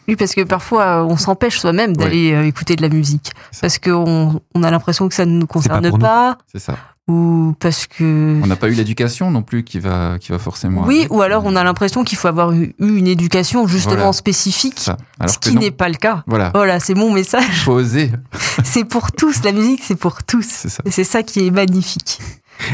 Oui, 0.09 0.17
parce 0.17 0.35
que 0.35 0.43
parfois, 0.43 1.05
on 1.05 1.17
s'empêche 1.17 1.59
soi-même 1.59 1.95
d'aller 1.97 2.33
euh, 2.33 2.47
écouter 2.47 2.75
de 2.77 2.81
la 2.83 2.89
musique. 2.89 3.33
Parce 3.61 3.79
qu'on 3.79 4.41
on 4.55 4.63
a 4.63 4.71
l'impression 4.71 5.09
que 5.09 5.15
ça 5.15 5.27
ne 5.27 5.33
nous 5.39 5.47
concerne 5.47 5.99
pas, 5.99 6.39
c'est 6.51 6.61
ça. 6.61 6.77
Ou 7.09 7.55
parce 7.59 7.87
que... 7.87 8.41
On 8.43 8.47
n'a 8.47 8.57
pas 8.57 8.69
eu 8.69 8.73
l'éducation 8.75 9.31
non 9.31 9.43
plus 9.43 9.65
qui 9.65 9.79
va, 9.81 10.19
qui 10.21 10.31
va 10.33 10.39
forcément. 10.39 10.85
Oui, 10.87 11.07
ou 11.11 11.23
alors 11.23 11.45
on 11.45 11.57
a 11.57 11.65
l'impression 11.65 12.05
qu'il 12.05 12.19
faut 12.19 12.29
avoir 12.29 12.53
eu 12.53 12.75
une 12.79 13.07
éducation 13.07 13.67
justement 13.67 13.97
Voilà. 13.97 14.13
spécifique. 14.13 14.89
Alors 15.19 15.35
ce 15.35 15.39
qui 15.39 15.57
n'est 15.57 15.71
pas 15.73 15.89
le 15.89 15.97
cas. 15.97 16.23
Voilà. 16.27 16.51
Voilà, 16.55 16.79
c'est 16.79 16.95
mon 16.95 17.13
message. 17.13 17.65
Faut 17.65 17.73
oser. 17.73 18.13
C'est 18.65 18.85
pour 18.85 19.11
tous, 19.13 19.43
la 19.43 19.53
musique, 19.53 19.81
c'est 19.83 19.97
pour 19.97 20.23
tous. 20.23 20.45
C'est 20.47 20.69
ça. 20.69 20.83
Et 20.85 20.91
c'est 20.91 21.05
ça 21.05 21.23
qui 21.23 21.47
est 21.47 21.51
magnifique. 21.51 22.21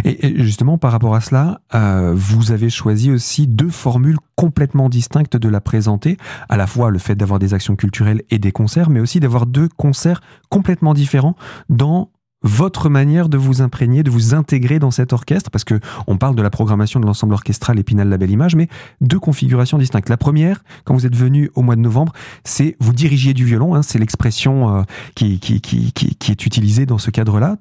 Et, 0.04 0.26
et 0.26 0.42
justement, 0.42 0.78
par 0.78 0.90
rapport 0.90 1.14
à 1.14 1.20
cela, 1.20 1.60
euh, 1.74 2.12
vous 2.14 2.50
avez 2.50 2.68
choisi 2.70 3.10
aussi 3.12 3.46
deux 3.46 3.70
formules 3.70 4.18
complètement 4.34 4.88
distinctes 4.88 5.36
de 5.36 5.48
la 5.48 5.60
présenter, 5.60 6.16
à 6.48 6.56
la 6.56 6.66
fois 6.66 6.90
le 6.90 6.98
fait 6.98 7.14
d'avoir 7.14 7.38
des 7.38 7.54
actions 7.54 7.76
culturelles 7.76 8.22
et 8.30 8.38
des 8.38 8.50
concerts, 8.52 8.90
mais 8.90 8.98
aussi 9.00 9.20
d'avoir 9.20 9.46
deux 9.46 9.68
concerts 9.68 10.20
complètement 10.50 10.92
différents 10.92 11.36
dans 11.68 12.10
votre 12.42 12.88
manière 12.88 13.28
de 13.28 13.36
vous 13.38 13.62
imprégner, 13.62 14.02
de 14.02 14.10
vous 14.10 14.34
intégrer 14.34 14.78
dans 14.78 14.90
cet 14.90 15.12
orchestre, 15.12 15.50
parce 15.50 15.64
que 15.64 15.80
on 16.06 16.16
parle 16.16 16.36
de 16.36 16.42
la 16.42 16.50
programmation 16.50 17.00
de 17.00 17.06
l'ensemble 17.06 17.34
orchestral 17.34 17.78
Épinal 17.78 18.08
La 18.08 18.18
Belle 18.18 18.30
Image, 18.30 18.56
mais 18.56 18.68
deux 19.00 19.18
configurations 19.18 19.78
distinctes. 19.78 20.08
La 20.08 20.16
première, 20.16 20.62
quand 20.84 20.94
vous 20.94 21.06
êtes 21.06 21.16
venu 21.16 21.50
au 21.54 21.62
mois 21.62 21.76
de 21.76 21.80
novembre, 21.80 22.12
c'est 22.44 22.76
vous 22.80 22.92
dirigiez 22.92 23.34
du 23.34 23.44
violon, 23.44 23.74
hein, 23.74 23.82
c'est 23.82 23.98
l'expression 23.98 24.76
euh, 24.76 24.82
qui, 25.14 25.40
qui, 25.40 25.60
qui, 25.60 25.92
qui, 25.92 26.30
est 26.30 26.46
utilisée 26.46 26.86
dans 26.86 26.98
ce 26.98 27.10
cadre-là. 27.10 27.56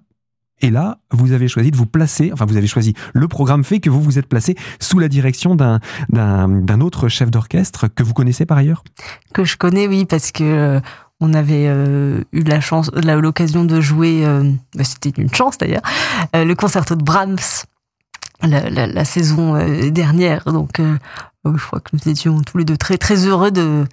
Et 0.62 0.70
là, 0.70 1.00
vous 1.12 1.34
avez 1.34 1.50
choisi 1.50 1.70
de 1.70 1.75
vous 1.75 1.86
placer, 1.86 2.32
enfin 2.32 2.46
vous 2.46 2.55
avez 2.55 2.67
choisi, 2.67 2.94
le 3.13 3.27
programme 3.27 3.65
fait 3.65 3.82
que 3.82 3.89
vous 3.89 4.01
vous 4.01 4.17
êtes 4.17 4.27
placé 4.27 4.55
sous 4.79 5.00
la 5.00 5.10
direction 5.10 5.55
d'un 5.55 5.82
d'un 6.08 6.48
d'un 6.48 6.79
autre 6.79 7.10
chef 7.10 7.29
d'orchestre 7.29 7.89
que 7.94 8.03
vous 8.03 8.13
connaissez 8.13 8.46
par 8.46 8.58
ailleurs. 8.58 8.84
Que 9.34 9.44
je 9.44 9.58
connais, 9.58 9.88
oui, 9.88 10.05
parce 10.05 10.32
que 10.32 10.44
euh, 10.44 10.79
on 11.22 11.34
avait 11.34 11.66
euh, 11.68 12.22
eu 12.34 12.44
la 12.44 12.60
chance, 12.60 12.92
l'occasion 12.94 13.64
de 13.64 13.80
jouer, 13.80 14.26
euh, 14.26 14.52
bah, 14.76 14.84
c'était 14.84 15.10
une 15.22 15.34
chance 15.34 15.58
d'ailleurs, 15.58 15.82
euh, 16.36 16.44
le 16.44 16.56
concerto 16.56 16.96
de 16.96 17.04
Brahms 17.04 17.64
la, 18.42 19.06
saison 19.06 19.58
dernière. 19.90 20.44
Donc, 20.46 20.80
euh, 20.80 20.98
je 21.46 21.66
crois 21.66 21.80
que 21.80 21.92
nous 21.94 22.10
étions 22.12 22.42
tous 22.42 22.58
les 22.58 22.66
deux 22.66 22.78
très 22.78 22.98
très 22.98 23.26
heureux 23.26 23.52
de 23.52 23.86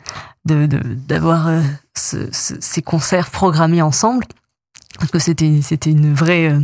d'avoir 0.44 1.48
ce- 1.96 2.28
ce- 2.32 2.60
ces 2.60 2.82
concerts 2.82 3.30
programmés 3.30 3.80
ensemble, 3.80 4.26
parce 4.98 5.12
que 5.12 5.20
c'était 5.20 5.60
c'était 5.62 5.90
une 5.90 6.12
vraie 6.12 6.58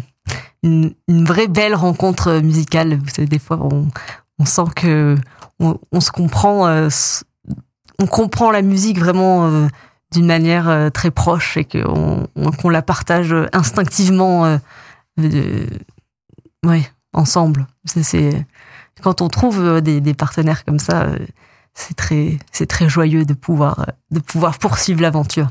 une, 0.65 0.93
vraie 1.09 1.47
belle 1.47 1.77
rencontre 1.77 2.41
musicale. 2.41 2.99
Vous 2.99 3.09
savez, 3.15 3.29
des 3.29 3.39
fois, 3.39 3.61
on, 4.39 4.45
sent 4.45 4.71
que 4.75 5.17
on, 5.61 6.01
se 6.01 6.11
comprend, 6.11 6.89
on 8.01 8.07
comprend 8.07 8.51
la 8.51 8.63
musique 8.63 8.99
vraiment 8.99 9.69
d'une 10.13 10.27
manière 10.27 10.69
euh, 10.69 10.91
très 10.91 11.11
proche 11.11 11.57
et 11.57 11.65
qu'on 11.65 12.27
on- 12.37 12.51
qu'on 12.51 12.69
la 12.71 12.83
partage 12.83 13.35
instinctivement, 13.53 14.47
euh, 14.47 15.67
ouais, 16.65 16.91
ensemble. 17.13 17.67
C'est- 17.85 18.47
quand 19.03 19.21
on 19.23 19.29
trouve 19.29 19.61
euh, 19.61 19.81
des, 19.81 20.15
partenaires 20.15 20.65
comme 20.65 20.79
ça, 20.79 21.03
euh, 21.03 21.19
c'est 21.75 21.95
très, 21.95 22.39
très 22.69 22.89
joyeux 22.89 23.25
de 23.25 23.35
pouvoir, 23.35 23.81
euh, 23.81 23.93
de 24.11 24.21
pouvoir 24.21 24.59
poursuivre 24.59 25.01
l'aventure 25.03 25.49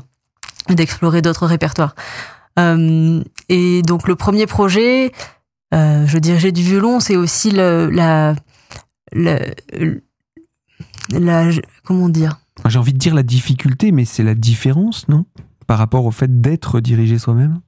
et 0.68 0.74
d'explorer 0.74 1.22
d'autres 1.22 1.46
répertoires. 1.46 1.94
Euh, 2.58 3.22
et 3.48 3.82
donc 3.82 4.08
le 4.08 4.16
premier 4.16 4.46
projet, 4.46 5.12
euh, 5.72 6.06
je 6.06 6.18
dirigeais 6.18 6.52
du 6.52 6.62
violon, 6.62 7.00
c'est 7.00 7.16
aussi 7.16 7.50
le, 7.52 7.88
la, 7.90 8.34
comment 11.84 12.08
dire 12.08 12.38
J'ai 12.66 12.78
envie 12.78 12.92
de 12.92 12.98
dire 12.98 13.14
la 13.14 13.22
difficulté, 13.22 13.92
mais 13.92 14.04
c'est 14.04 14.22
la 14.22 14.34
différence, 14.34 15.08
non? 15.08 15.24
Par 15.66 15.78
rapport 15.78 16.06
au 16.06 16.10
fait 16.10 16.40
d'être 16.40 16.80
dirigé 16.80 17.18
soi-même? 17.18 17.60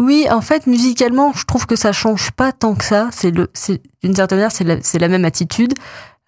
Oui, 0.00 0.26
en 0.30 0.40
fait, 0.40 0.66
musicalement, 0.66 1.32
je 1.34 1.44
trouve 1.44 1.66
que 1.66 1.76
ça 1.76 1.92
change 1.92 2.30
pas 2.30 2.52
tant 2.52 2.74
que 2.74 2.84
ça. 2.84 3.10
D'une 3.22 4.14
certaine 4.14 4.38
manière, 4.38 4.50
c'est 4.50 4.98
la, 4.98 5.08
même 5.08 5.26
attitude. 5.26 5.74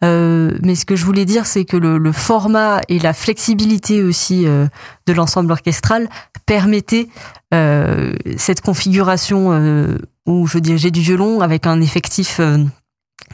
Euh, 0.05 0.59
mais 0.63 0.75
ce 0.75 0.85
que 0.85 0.95
je 0.95 1.07
voulais 1.07 1.25
dire, 1.25 1.47
c'est 1.47 1.65
que 1.65 1.79
le, 1.79 2.13
format 2.13 2.81
et 2.89 2.99
la 2.99 3.15
flexibilité 3.15 4.03
aussi 4.03 4.47
euh, 4.47 4.67
de 5.07 5.13
l'ensemble 5.15 5.51
orchestral 5.53 6.11
permettaient 6.45 7.09
euh, 7.55 8.13
cette 8.37 8.61
configuration 8.61 9.97
où 10.27 10.47
je 10.47 10.59
dirigeais 10.59 10.91
du 10.91 11.01
violon 11.01 11.41
avec 11.41 11.67
un 11.67 11.81
effectif 11.81 12.41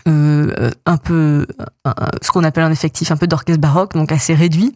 euh, 0.08 0.70
un 0.86 0.96
peu, 0.96 1.46
ce 2.22 2.30
qu'on 2.30 2.44
appelle 2.44 2.64
un 2.64 2.70
effectif 2.72 3.10
un 3.12 3.16
peu 3.16 3.26
d'orchestre 3.26 3.60
baroque, 3.60 3.94
donc 3.94 4.10
assez 4.12 4.34
réduit 4.34 4.74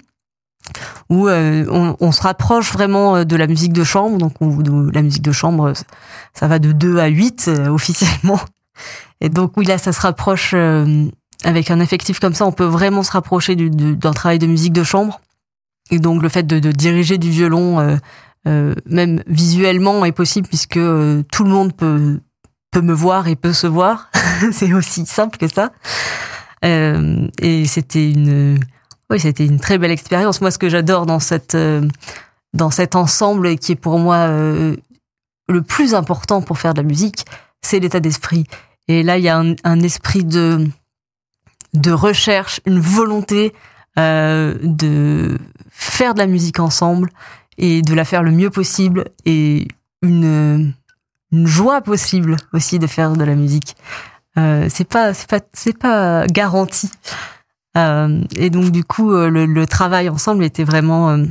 où 1.11 1.27
euh, 1.29 1.67
on, 1.71 1.97
on 2.01 2.13
se 2.13 2.23
rapproche 2.23 2.73
vraiment 2.73 3.17
euh, 3.17 3.25
de 3.25 3.35
la 3.37 3.47
musique 3.49 3.73
de 3.73 3.83
chambre. 3.85 4.17
Donc, 4.19 4.35
on- 4.41 4.57
de 4.57 4.91
la 4.93 5.03
musique 5.03 5.23
de 5.23 5.33
chambre, 5.33 5.73
ça 6.35 6.47
va 6.47 6.59
de 6.61 6.73
2 6.73 6.99
à 6.99 7.07
8 7.09 7.47
euh, 7.49 7.67
officiellement. 7.69 8.39
Et 9.21 9.29
donc, 9.29 9.57
oui, 9.57 9.65
là, 9.67 9.79
ça 9.79 9.93
se 9.93 10.01
rapproche 10.01 10.53
euh, 10.55 11.07
avec 11.45 11.71
un 11.71 11.81
effectif 11.81 12.21
comme 12.21 12.35
ça. 12.35 12.47
On 12.47 12.53
peut 12.53 12.65
vraiment 12.65 13.03
se 13.03 13.11
rapprocher 13.11 13.57
du- 13.57 13.71
du- 13.71 13.97
d'un 13.97 14.13
travail 14.13 14.39
de 14.39 14.47
musique 14.47 14.73
de 14.73 14.85
chambre. 14.85 15.21
Et 15.91 15.99
donc, 15.99 16.23
le 16.23 16.29
fait 16.29 16.45
de, 16.45 16.59
de 16.61 16.71
diriger 16.71 17.19
du 17.19 17.29
violon, 17.31 17.81
euh, 17.81 17.97
euh, 18.47 18.75
même 18.87 19.23
visuellement, 19.27 20.05
est 20.05 20.13
possible 20.13 20.47
puisque 20.49 20.75
tout 20.79 21.45
le 21.45 21.51
monde 21.51 21.75
peut, 21.75 22.21
peut 22.73 22.81
me 22.81 22.93
voir 22.93 23.29
et 23.29 23.37
peut 23.37 23.53
se 23.53 23.69
voir. 23.69 24.11
C'est 24.53 24.73
aussi 24.73 25.07
simple 25.07 25.39
que 25.39 25.47
ça. 25.47 25.71
Euh, 26.65 27.29
et 27.41 27.67
c'était 27.67 28.11
une 28.11 28.59
oui, 29.11 29.21
c'était 29.21 29.45
une 29.45 29.61
très 29.61 29.79
belle 29.79 29.91
expérience. 29.91 30.41
Moi, 30.41 30.51
ce 30.51 30.59
que 30.59 30.69
j'adore 30.69 31.07
dans 31.07 31.21
cette 31.21 31.55
euh, 31.55 31.87
dans 32.55 32.71
cet 32.71 32.97
ensemble 32.97 33.47
et 33.47 33.57
qui 33.57 33.73
est 33.73 33.77
pour 33.77 33.99
moi 33.99 34.17
euh, 34.29 34.75
le 35.49 35.63
plus 35.63 35.95
important 35.95 36.43
pour 36.43 36.59
faire 36.59 36.75
de 36.75 36.81
la 36.81 36.89
musique, 36.89 37.27
c'est 37.61 37.79
l'état 37.79 38.01
d'esprit. 38.01 38.47
Et 38.89 39.03
là, 39.03 39.19
il 39.19 39.25
y 39.25 39.29
a 39.29 39.39
un, 39.39 39.55
un 39.65 39.81
esprit 39.81 40.25
de 40.25 40.67
de 41.75 41.93
recherche, 41.93 42.61
une 42.67 42.81
volonté 42.81 43.53
euh, 43.99 44.55
de 44.63 45.39
faire 45.71 46.15
de 46.15 46.19
la 46.19 46.27
musique 46.27 46.59
ensemble 46.59 47.11
et 47.59 47.83
de 47.83 47.95
la 47.95 48.05
faire 48.07 48.23
le 48.23 48.31
mieux 48.31 48.51
possible 48.51 49.05
et 49.27 49.69
une 50.01 50.73
une 51.33 51.47
joie 51.47 51.81
possible 51.81 52.37
aussi 52.53 52.79
de 52.79 52.87
faire 52.87 53.13
de 53.13 53.25
la 53.25 53.35
musique. 53.35 53.77
Euh, 54.39 54.67
c'est 54.71 54.89
pas 54.89 55.13
c'est 55.15 55.29
pas 55.29 55.41
c'est 55.53 55.79
pas 55.79 56.27
garanti. 56.27 56.91
Euh, 57.77 58.23
et 58.37 58.51
donc 58.51 58.71
du 58.71 58.85
coup, 58.85 59.13
euh, 59.13 59.31
le, 59.31 59.47
le 59.47 59.67
travail 59.67 60.09
ensemble 60.09 60.45
était 60.45 60.65
vraiment 60.65 61.11
euh, 61.11 61.25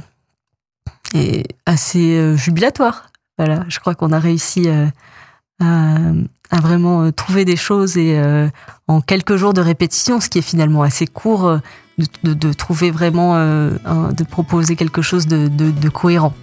et 1.14 1.44
assez 1.66 2.18
euh, 2.18 2.36
jubilatoire. 2.36 3.12
Voilà, 3.38 3.64
je 3.70 3.80
crois 3.80 3.96
qu'on 3.96 4.12
a 4.12 4.20
réussi 4.20 4.68
euh, 4.68 4.88
à, 5.60 5.96
à 6.50 6.60
vraiment 6.60 7.12
trouver 7.12 7.46
des 7.46 7.56
choses 7.56 7.98
et 7.98 8.22
en 8.88 9.02
quelques 9.02 9.36
jours 9.36 9.54
de 9.54 9.62
répétition, 9.62 10.20
ce 10.20 10.30
qui 10.30 10.40
est 10.40 10.44
finalement 10.44 10.82
assez 10.84 11.08
court, 11.08 11.60
de, 12.24 12.54
trouver 12.54 12.92
vraiment, 12.92 13.36
euh, 13.36 13.72
de 14.16 14.24
proposer 14.24 14.76
quelque 14.76 15.02
chose 15.02 15.28
de, 15.28 15.48
de, 15.48 15.72
de 15.72 15.90
cohérent. 15.90 16.34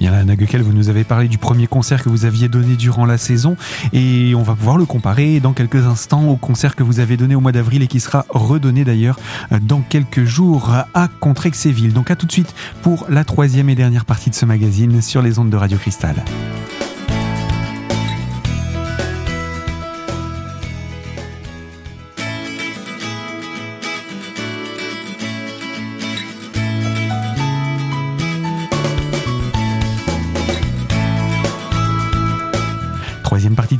Guekel, 0.00 0.62
vous 0.62 0.72
nous 0.72 0.88
avez 0.88 1.04
parlé 1.04 1.28
du 1.28 1.38
premier 1.38 1.66
concert 1.66 2.02
que 2.02 2.08
vous 2.08 2.24
aviez 2.24 2.48
donné 2.48 2.76
durant 2.76 3.06
la 3.06 3.18
saison 3.18 3.56
et 3.92 4.34
on 4.34 4.42
va 4.42 4.54
pouvoir 4.54 4.76
le 4.76 4.84
comparer 4.84 5.40
dans 5.40 5.52
quelques 5.52 5.86
instants 5.86 6.28
au 6.28 6.36
concert 6.36 6.76
que 6.76 6.82
vous 6.82 7.00
avez 7.00 7.16
donné 7.16 7.34
au 7.34 7.40
mois 7.40 7.52
d'avril 7.52 7.82
et 7.82 7.86
qui 7.86 8.00
sera 8.00 8.24
redonné 8.28 8.84
d'ailleurs 8.84 9.18
euh, 9.52 9.58
dans 9.60 9.80
quelques 9.80 10.24
jours 10.24 10.72
à 10.94 11.08
Contrexéville. 11.20 11.92
Donc 11.92 12.10
à 12.10 12.16
tout 12.16 12.26
de 12.26 12.32
suite 12.32 12.54
pour 12.82 13.06
la 13.08 13.24
troisième 13.24 13.68
et 13.68 13.74
dernière 13.74 14.04
partie 14.04 14.30
de 14.30 14.34
ce 14.34 14.46
magazine 14.46 15.02
sur 15.02 15.22
les 15.22 15.38
ondes 15.38 15.50
de 15.50 15.56
Radio 15.56 15.78
Cristal. 15.78 16.16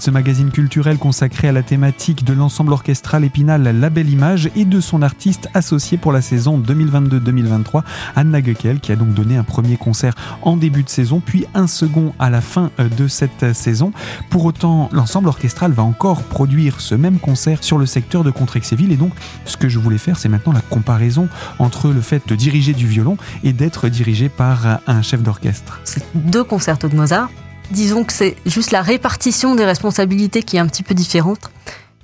Ce 0.08 0.10
magazine 0.10 0.50
culturel 0.50 0.96
consacré 0.96 1.48
à 1.48 1.52
la 1.52 1.62
thématique 1.62 2.24
de 2.24 2.32
l'ensemble 2.32 2.72
orchestral 2.72 3.24
Épinal 3.24 3.62
La 3.78 3.90
Belle 3.90 4.08
Image 4.08 4.48
et 4.56 4.64
de 4.64 4.80
son 4.80 5.02
artiste 5.02 5.50
associé 5.52 5.98
pour 5.98 6.12
la 6.12 6.22
saison 6.22 6.58
2022-2023, 6.58 7.82
Anna 8.16 8.40
Guekel, 8.40 8.80
qui 8.80 8.90
a 8.90 8.96
donc 8.96 9.12
donné 9.12 9.36
un 9.36 9.44
premier 9.44 9.76
concert 9.76 10.14
en 10.40 10.56
début 10.56 10.82
de 10.82 10.88
saison, 10.88 11.20
puis 11.20 11.44
un 11.52 11.66
second 11.66 12.14
à 12.18 12.30
la 12.30 12.40
fin 12.40 12.70
euh, 12.80 12.88
de 12.88 13.06
cette 13.06 13.42
euh, 13.42 13.52
saison. 13.52 13.92
Pour 14.30 14.46
autant, 14.46 14.88
l'ensemble 14.92 15.28
orchestral 15.28 15.72
va 15.72 15.82
encore 15.82 16.22
produire 16.22 16.80
ce 16.80 16.94
même 16.94 17.18
concert 17.18 17.62
sur 17.62 17.76
le 17.76 17.84
secteur 17.84 18.24
de 18.24 18.30
Contrexéville 18.30 18.92
et 18.92 18.96
donc 18.96 19.12
ce 19.44 19.58
que 19.58 19.68
je 19.68 19.78
voulais 19.78 19.98
faire, 19.98 20.16
c'est 20.16 20.30
maintenant 20.30 20.54
la 20.54 20.62
comparaison 20.62 21.28
entre 21.58 21.90
le 21.90 22.00
fait 22.00 22.26
de 22.26 22.34
diriger 22.34 22.72
du 22.72 22.86
violon 22.86 23.18
et 23.44 23.52
d'être 23.52 23.90
dirigé 23.90 24.30
par 24.30 24.66
euh, 24.66 24.74
un 24.86 25.02
chef 25.02 25.22
d'orchestre. 25.22 25.82
C'est 25.84 26.02
deux 26.14 26.44
concertos 26.44 26.88
de 26.88 26.96
Mozart. 26.96 27.28
Disons 27.70 28.04
que 28.04 28.12
c'est 28.12 28.36
juste 28.46 28.70
la 28.70 28.82
répartition 28.82 29.54
des 29.54 29.64
responsabilités 29.64 30.42
qui 30.42 30.56
est 30.56 30.60
un 30.60 30.66
petit 30.66 30.82
peu 30.82 30.94
différente. 30.94 31.50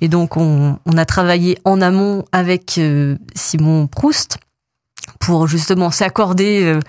Et 0.01 0.07
donc, 0.07 0.37
on, 0.37 0.77
on 0.85 0.97
a 0.97 1.05
travaillé 1.05 1.57
en 1.65 1.81
amont 1.81 2.25
avec 2.31 2.77
euh, 2.77 3.17
Simon 3.33 3.87
Proust 3.87 4.37
pour 5.19 5.47
justement 5.47 5.89
s'accorder 5.89 6.63
euh, 6.63 6.79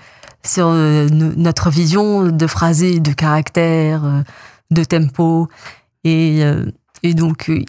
sur 0.45 0.67
euh, 0.67 1.07
no- 1.09 1.33
notre 1.35 1.69
vision 1.69 2.27
de 2.27 2.47
phrasé, 2.47 2.99
de 2.99 3.13
caractère, 3.13 4.05
euh, 4.05 4.21
de 4.71 4.83
tempo. 4.83 5.47
Et, 6.03 6.43
euh, 6.43 6.65
et 7.01 7.13
donc, 7.13 7.49
euh, 7.49 7.63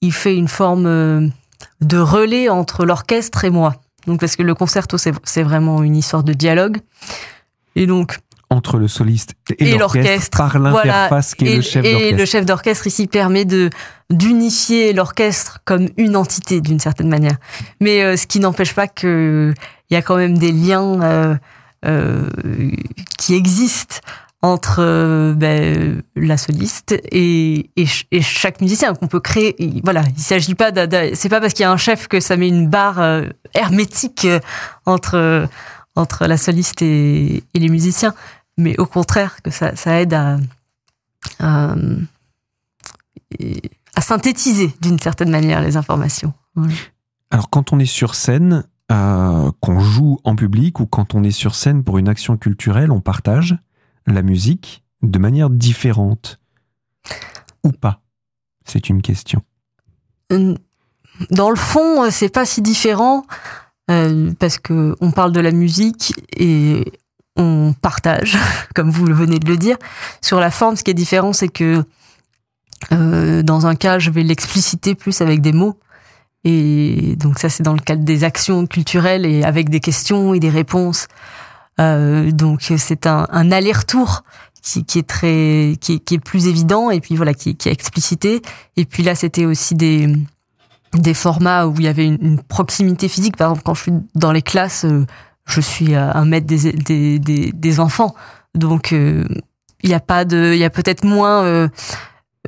il 0.00 0.12
fait 0.12 0.36
une 0.36 0.48
forme 0.48 1.30
de 1.80 1.98
relais 1.98 2.48
entre 2.48 2.84
l'orchestre 2.86 3.44
et 3.44 3.50
moi. 3.50 3.74
Donc, 4.06 4.20
parce 4.20 4.36
que 4.36 4.42
le 4.42 4.54
concerto, 4.54 4.96
c'est 4.98 5.42
vraiment 5.42 5.82
une 5.82 5.96
histoire 5.96 6.22
de 6.24 6.32
dialogue. 6.34 6.78
Et 7.74 7.86
donc, 7.86 8.18
Entre 8.50 8.76
le 8.78 8.88
soliste 8.88 9.32
et, 9.58 9.70
Et 9.70 9.78
l'orchestre 9.78 10.36
par 10.38 10.58
l'interface 10.58 11.34
qui 11.34 11.46
est 11.46 11.52
et, 11.52 11.56
le 11.56 11.62
chef 11.62 11.84
et 11.84 11.92
d'orchestre. 11.92 12.16
le 12.18 12.24
chef 12.26 12.46
d'orchestre 12.46 12.86
ici 12.86 13.06
permet 13.06 13.44
de 13.44 13.70
d'unifier 14.10 14.92
l'orchestre 14.92 15.58
comme 15.64 15.88
une 15.96 16.14
entité 16.14 16.60
d'une 16.60 16.78
certaine 16.78 17.08
manière. 17.08 17.36
Mais 17.80 18.02
euh, 18.02 18.16
ce 18.16 18.26
qui 18.26 18.38
n'empêche 18.40 18.74
pas 18.74 18.86
que 18.86 19.54
il 19.90 19.94
y 19.94 19.96
a 19.96 20.02
quand 20.02 20.16
même 20.16 20.36
des 20.38 20.52
liens 20.52 21.00
euh, 21.02 21.34
euh, 21.86 22.28
qui 23.18 23.34
existent 23.34 23.96
entre 24.42 24.76
euh, 24.80 25.32
ben, 25.34 26.02
la 26.16 26.36
soliste 26.36 26.92
et, 27.10 27.70
et, 27.76 27.86
ch- 27.86 28.06
et 28.12 28.20
chaque 28.20 28.60
musicien 28.60 28.94
qu'on 28.94 29.06
peut 29.08 29.20
créer. 29.20 29.54
Et 29.62 29.80
Voilà, 29.82 30.02
il 30.16 30.22
s'agit 30.22 30.54
pas 30.54 30.70
c'est 31.14 31.30
pas 31.30 31.40
parce 31.40 31.54
qu'il 31.54 31.62
y 31.62 31.66
a 31.66 31.72
un 31.72 31.78
chef 31.78 32.08
que 32.08 32.20
ça 32.20 32.36
met 32.36 32.48
une 32.48 32.68
barre 32.68 33.00
euh, 33.00 33.22
hermétique 33.54 34.26
entre 34.84 35.48
entre 35.96 36.26
la 36.26 36.36
soliste 36.36 36.82
et, 36.82 37.44
et 37.54 37.58
les 37.58 37.68
musiciens 37.68 38.14
mais 38.56 38.78
au 38.78 38.86
contraire 38.86 39.42
que 39.42 39.50
ça, 39.50 39.74
ça 39.76 40.00
aide 40.00 40.14
à, 40.14 40.38
à, 41.40 41.74
à 43.94 44.00
synthétiser 44.00 44.72
d'une 44.80 44.98
certaine 44.98 45.30
manière 45.30 45.60
les 45.60 45.76
informations. 45.76 46.32
Voilà. 46.54 46.74
Alors 47.30 47.50
quand 47.50 47.72
on 47.72 47.78
est 47.78 47.86
sur 47.86 48.14
scène, 48.14 48.64
euh, 48.92 49.50
qu'on 49.60 49.80
joue 49.80 50.18
en 50.24 50.36
public 50.36 50.78
ou 50.78 50.86
quand 50.86 51.14
on 51.14 51.24
est 51.24 51.30
sur 51.30 51.54
scène 51.54 51.82
pour 51.84 51.98
une 51.98 52.08
action 52.08 52.36
culturelle, 52.36 52.90
on 52.90 53.00
partage 53.00 53.56
la 54.06 54.22
musique 54.22 54.84
de 55.02 55.18
manière 55.18 55.50
différente. 55.50 56.38
Ou 57.64 57.72
pas? 57.72 58.00
C'est 58.66 58.88
une 58.88 59.02
question. 59.02 59.42
Dans 61.30 61.50
le 61.50 61.56
fond, 61.56 62.04
euh, 62.04 62.10
c'est 62.10 62.28
pas 62.28 62.44
si 62.44 62.62
différent 62.62 63.24
euh, 63.90 64.32
parce 64.38 64.58
que 64.58 64.96
on 65.00 65.10
parle 65.10 65.32
de 65.32 65.40
la 65.40 65.52
musique 65.52 66.14
et 66.36 66.84
on 67.36 67.74
partage, 67.80 68.38
comme 68.74 68.90
vous 68.90 69.06
venez 69.06 69.38
de 69.38 69.48
le 69.48 69.56
dire. 69.56 69.76
Sur 70.22 70.40
la 70.40 70.50
forme, 70.50 70.76
ce 70.76 70.84
qui 70.84 70.90
est 70.90 70.94
différent, 70.94 71.32
c'est 71.32 71.48
que 71.48 71.84
euh, 72.92 73.42
dans 73.42 73.66
un 73.66 73.74
cas, 73.74 73.98
je 73.98 74.10
vais 74.10 74.22
l'expliciter 74.22 74.94
plus 74.94 75.20
avec 75.20 75.40
des 75.40 75.52
mots. 75.52 75.78
Et 76.44 77.16
donc 77.16 77.38
ça, 77.38 77.48
c'est 77.48 77.62
dans 77.62 77.72
le 77.72 77.80
cadre 77.80 78.04
des 78.04 78.22
actions 78.22 78.66
culturelles 78.66 79.24
et 79.24 79.44
avec 79.44 79.70
des 79.70 79.80
questions 79.80 80.34
et 80.34 80.40
des 80.40 80.50
réponses. 80.50 81.08
Euh, 81.80 82.30
donc 82.30 82.70
c'est 82.76 83.06
un, 83.06 83.26
un 83.30 83.50
aller-retour 83.50 84.22
qui, 84.62 84.84
qui 84.84 84.98
est 84.98 85.08
très, 85.08 85.76
qui 85.80 86.00
qui 86.00 86.14
est 86.14 86.18
plus 86.18 86.46
évident 86.46 86.90
et 86.90 87.00
puis 87.00 87.16
voilà, 87.16 87.34
qui, 87.34 87.56
qui 87.56 87.68
est 87.68 87.72
explicité. 87.72 88.42
Et 88.76 88.84
puis 88.84 89.02
là, 89.02 89.14
c'était 89.14 89.46
aussi 89.46 89.74
des 89.74 90.14
des 90.98 91.14
formats 91.14 91.66
où 91.66 91.74
il 91.78 91.84
y 91.84 91.88
avait 91.88 92.06
une, 92.06 92.40
proximité 92.42 93.08
physique. 93.08 93.36
Par 93.36 93.50
exemple, 93.50 93.62
quand 93.64 93.74
je 93.74 93.82
suis 93.82 93.92
dans 94.14 94.32
les 94.32 94.42
classes, 94.42 94.84
euh, 94.84 95.06
je 95.46 95.60
suis 95.60 95.94
à 95.94 96.16
un 96.16 96.24
mètre 96.24 96.46
des, 96.46 96.72
des, 96.72 97.52
des, 97.52 97.80
enfants. 97.80 98.14
Donc, 98.54 98.92
euh, 98.92 99.24
il 99.82 99.88
n'y 99.88 99.94
a 99.94 100.00
pas 100.00 100.24
de, 100.24 100.52
il 100.54 100.58
y 100.58 100.64
a 100.64 100.70
peut-être 100.70 101.04
moins 101.04 101.44
euh, 101.44 101.68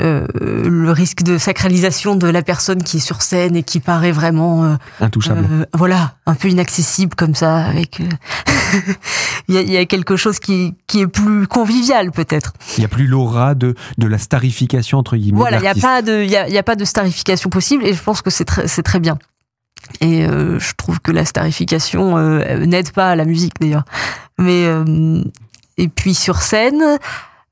euh, 0.00 0.26
le 0.34 0.90
risque 0.90 1.22
de 1.22 1.38
sacralisation 1.38 2.16
de 2.16 2.26
la 2.28 2.42
personne 2.42 2.82
qui 2.82 2.98
est 2.98 3.00
sur 3.00 3.22
scène 3.22 3.56
et 3.56 3.62
qui 3.62 3.80
paraît 3.80 4.12
vraiment, 4.12 4.64
euh, 4.64 4.74
Intouchable. 5.00 5.46
euh, 5.50 5.64
voilà, 5.74 6.14
un 6.26 6.34
peu 6.34 6.48
inaccessible 6.48 7.14
comme 7.14 7.34
ça. 7.34 7.56
Avec, 7.64 8.00
euh, 8.00 8.04
il 9.48 9.54
y, 9.54 9.58
a, 9.58 9.60
il 9.62 9.70
y 9.70 9.76
a 9.76 9.86
quelque 9.86 10.16
chose 10.16 10.38
qui, 10.38 10.74
qui 10.86 11.00
est 11.00 11.06
plus 11.06 11.46
convivial 11.46 12.12
peut-être. 12.12 12.52
Il 12.76 12.80
n'y 12.80 12.84
a 12.84 12.88
plus 12.88 13.06
l'aura 13.06 13.54
de, 13.54 13.74
de 13.96 14.06
la 14.06 14.18
starification, 14.18 14.98
entre 14.98 15.16
guillemets. 15.16 15.38
Voilà, 15.38 15.58
il 15.58 15.62
n'y 15.62 15.68
a 15.68 15.74
pas 15.74 16.02
de, 16.02 16.22
il 16.22 16.30
y 16.30 16.36
a, 16.36 16.46
il 16.48 16.54
y 16.54 16.58
a 16.58 16.62
pas 16.62 16.76
de 16.76 16.84
starification 16.84 17.48
possible 17.50 17.84
et 17.86 17.94
je 17.94 18.02
pense 18.02 18.20
que 18.22 18.30
c'est 18.30 18.44
très, 18.44 18.68
c'est 18.68 18.82
très 18.82 19.00
bien. 19.00 19.18
Et 20.00 20.26
euh, 20.26 20.58
je 20.58 20.74
trouve 20.76 21.00
que 21.00 21.12
la 21.12 21.24
starification 21.24 22.18
euh, 22.18 22.66
n'aide 22.66 22.90
pas 22.90 23.10
à 23.10 23.16
la 23.16 23.24
musique 23.24 23.54
d'ailleurs. 23.60 23.84
Mais 24.38 24.64
euh, 24.66 25.22
et 25.78 25.88
puis 25.88 26.14
sur 26.14 26.42
scène, 26.42 26.82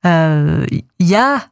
euh, 0.04 0.66
il 0.70 1.06
y 1.06 1.14
a, 1.14 1.46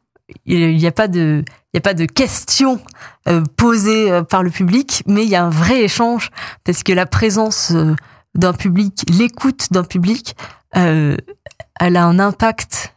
il 0.45 0.79
y 0.79 0.87
a 0.87 0.91
pas 0.91 1.07
de, 1.07 1.43
il 1.73 1.77
y 1.77 1.79
a 1.79 1.81
pas 1.81 1.95
de 1.95 2.05
questions 2.05 2.79
euh, 3.27 3.43
posées 3.57 4.11
euh, 4.11 4.23
par 4.23 4.43
le 4.43 4.51
public, 4.51 5.03
mais 5.07 5.23
il 5.23 5.29
y 5.29 5.35
a 5.35 5.43
un 5.43 5.49
vrai 5.49 5.81
échange 5.81 6.29
parce 6.63 6.83
que 6.83 6.93
la 6.93 7.07
présence 7.07 7.71
euh, 7.71 7.95
d'un 8.35 8.53
public, 8.53 9.03
l'écoute 9.09 9.71
d'un 9.71 9.83
public, 9.83 10.35
elle 10.73 11.97
a 11.97 12.03
un 12.03 12.17
impact 12.17 12.95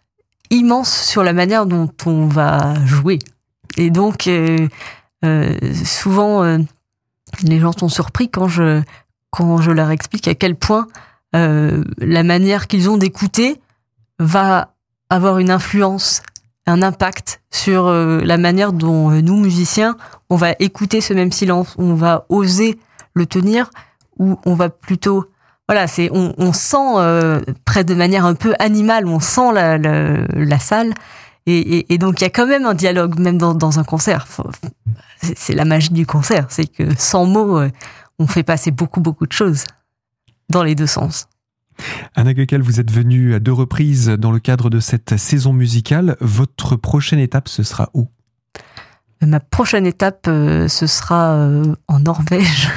immense 0.48 0.90
sur 0.90 1.22
la 1.22 1.34
manière 1.34 1.66
dont 1.66 1.90
on 2.06 2.26
va 2.26 2.74
jouer. 2.86 3.18
Et 3.76 3.90
donc, 3.90 4.30
souvent, 5.84 6.58
les 7.42 7.60
gens 7.60 7.72
sont 7.72 7.90
surpris 7.90 8.30
quand 8.30 8.48
je, 8.48 8.80
quand 9.28 9.58
je 9.58 9.72
leur 9.72 9.90
explique 9.90 10.26
à 10.26 10.34
quel 10.34 10.54
point 10.54 10.86
la 11.34 12.22
manière 12.22 12.66
qu'ils 12.66 12.88
ont 12.88 12.96
d'écouter 12.96 13.60
va 14.18 14.74
avoir 15.10 15.38
une 15.38 15.50
influence, 15.50 16.22
un 16.66 16.83
impact 16.83 17.40
sur 17.50 17.87
euh, 17.87 18.20
la 18.22 18.37
manière 18.38 18.72
dont 18.72 19.11
euh, 19.11 19.20
nous, 19.20 19.37
musiciens, 19.37 19.96
on 20.31 20.37
va 20.37 20.52
écouter 20.59 21.00
ce 21.00 21.14
même 21.14 21.33
silence, 21.33 21.74
on 21.79 21.94
va 21.94 22.26
oser 22.29 22.79
le 23.14 23.26
tenir, 23.26 23.70
ou 24.18 24.38
on 24.44 24.55
va 24.55 24.68
plutôt 24.68 25.31
voilà, 25.68 25.88
c'est 25.88 26.11
on, 26.12 26.52
sent 26.52 26.76
euh, 26.96 27.40
de 27.40 27.94
manière 27.94 28.24
un 28.24 28.35
peu 28.35 28.55
animale, 28.61 29.07
on 29.09 29.18
sent 29.18 29.52
la, 29.52 30.59
salle, 30.61 30.94
et, 31.46 31.98
donc 31.98 32.20
il 32.20 32.24
y 32.24 32.26
a 32.26 32.31
quand 32.31 32.46
même 32.46 32.64
un 32.64 32.74
dialogue, 32.74 33.18
même 33.18 33.37
dans, 33.37 33.79
un 33.79 33.85
concert. 33.85 34.26
C'est 35.37 35.55
la 35.55 35.64
magie 35.64 35.90
du 35.90 36.07
concert, 36.07 36.46
c'est 36.50 36.66
que 36.66 36.85
sans 36.96 37.26
mots, 37.26 37.59
euh, 37.59 37.70
on 38.18 38.26
fait 38.29 38.44
passer 38.44 38.70
beaucoup 38.70 39.00
beaucoup 39.00 39.26
de 39.26 39.33
choses 39.33 39.64
dans 40.50 40.62
les 40.62 40.76
deux 40.76 40.87
sens. 40.87 41.26
Anna 42.14 42.34
Goekel, 42.34 42.62
vous 42.62 42.80
êtes 42.80 42.90
venue 42.90 43.34
à 43.34 43.40
deux 43.40 43.52
reprises 43.52 44.08
dans 44.08 44.32
le 44.32 44.38
cadre 44.38 44.70
de 44.70 44.80
cette 44.80 45.16
saison 45.16 45.52
musicale. 45.52 46.16
Votre 46.20 46.76
prochaine 46.76 47.18
étape, 47.18 47.48
ce 47.48 47.62
sera 47.62 47.90
où? 47.94 48.08
Ma 49.22 49.40
prochaine 49.40 49.86
étape, 49.86 50.26
euh, 50.28 50.68
ce 50.68 50.86
sera 50.86 51.34
euh, 51.34 51.74
en 51.88 52.00
Norvège, 52.00 52.68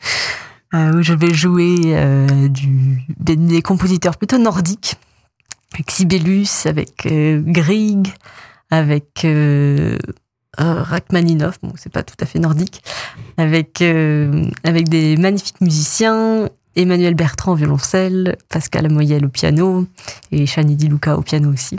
euh, 0.74 0.98
où 0.98 1.02
je 1.02 1.12
vais 1.12 1.34
jouer 1.34 1.76
euh, 1.86 2.48
des, 3.18 3.62
compositeurs 3.62 4.16
plutôt 4.16 4.38
nordiques, 4.38 4.96
avec 5.74 5.90
Sibelius, 5.90 6.66
avec 6.66 7.06
euh, 7.06 7.42
Grieg, 7.44 8.08
avec 8.70 9.24
euh, 9.24 9.98
euh, 10.60 10.82
Rachmaninoff, 10.82 11.58
bon, 11.62 11.72
c'est 11.76 11.92
pas 11.92 12.02
tout 12.02 12.16
à 12.20 12.26
fait 12.26 12.38
nordique, 12.38 12.82
euh, 13.38 14.44
avec 14.64 14.88
des 14.88 15.16
magnifiques 15.16 15.60
musiciens, 15.60 16.48
Emmanuel 16.76 17.14
Bertrand 17.14 17.52
au 17.52 17.54
violoncelle, 17.54 18.36
Pascal 18.48 18.86
Amoyel 18.86 19.24
au 19.24 19.28
piano 19.28 19.86
et 20.30 20.46
Shani 20.46 20.76
Di 20.76 20.88
Luca 20.88 21.16
au 21.16 21.22
piano 21.22 21.52
aussi. 21.52 21.78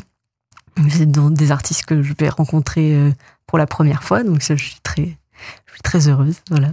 C'est 0.90 1.10
des 1.10 1.52
artistes 1.52 1.86
que 1.86 2.02
je 2.02 2.14
vais 2.18 2.30
rencontrer 2.30 2.94
euh, 2.96 3.12
pour 3.48 3.58
la 3.58 3.68
première 3.68 4.04
fois, 4.04 4.24
donc 4.24 4.42
je 4.42 4.56
suis 4.56 4.78
très, 4.82 5.18
je 5.66 5.74
suis 5.74 5.82
très 5.84 6.08
heureuse. 6.08 6.38
Voilà. 6.50 6.70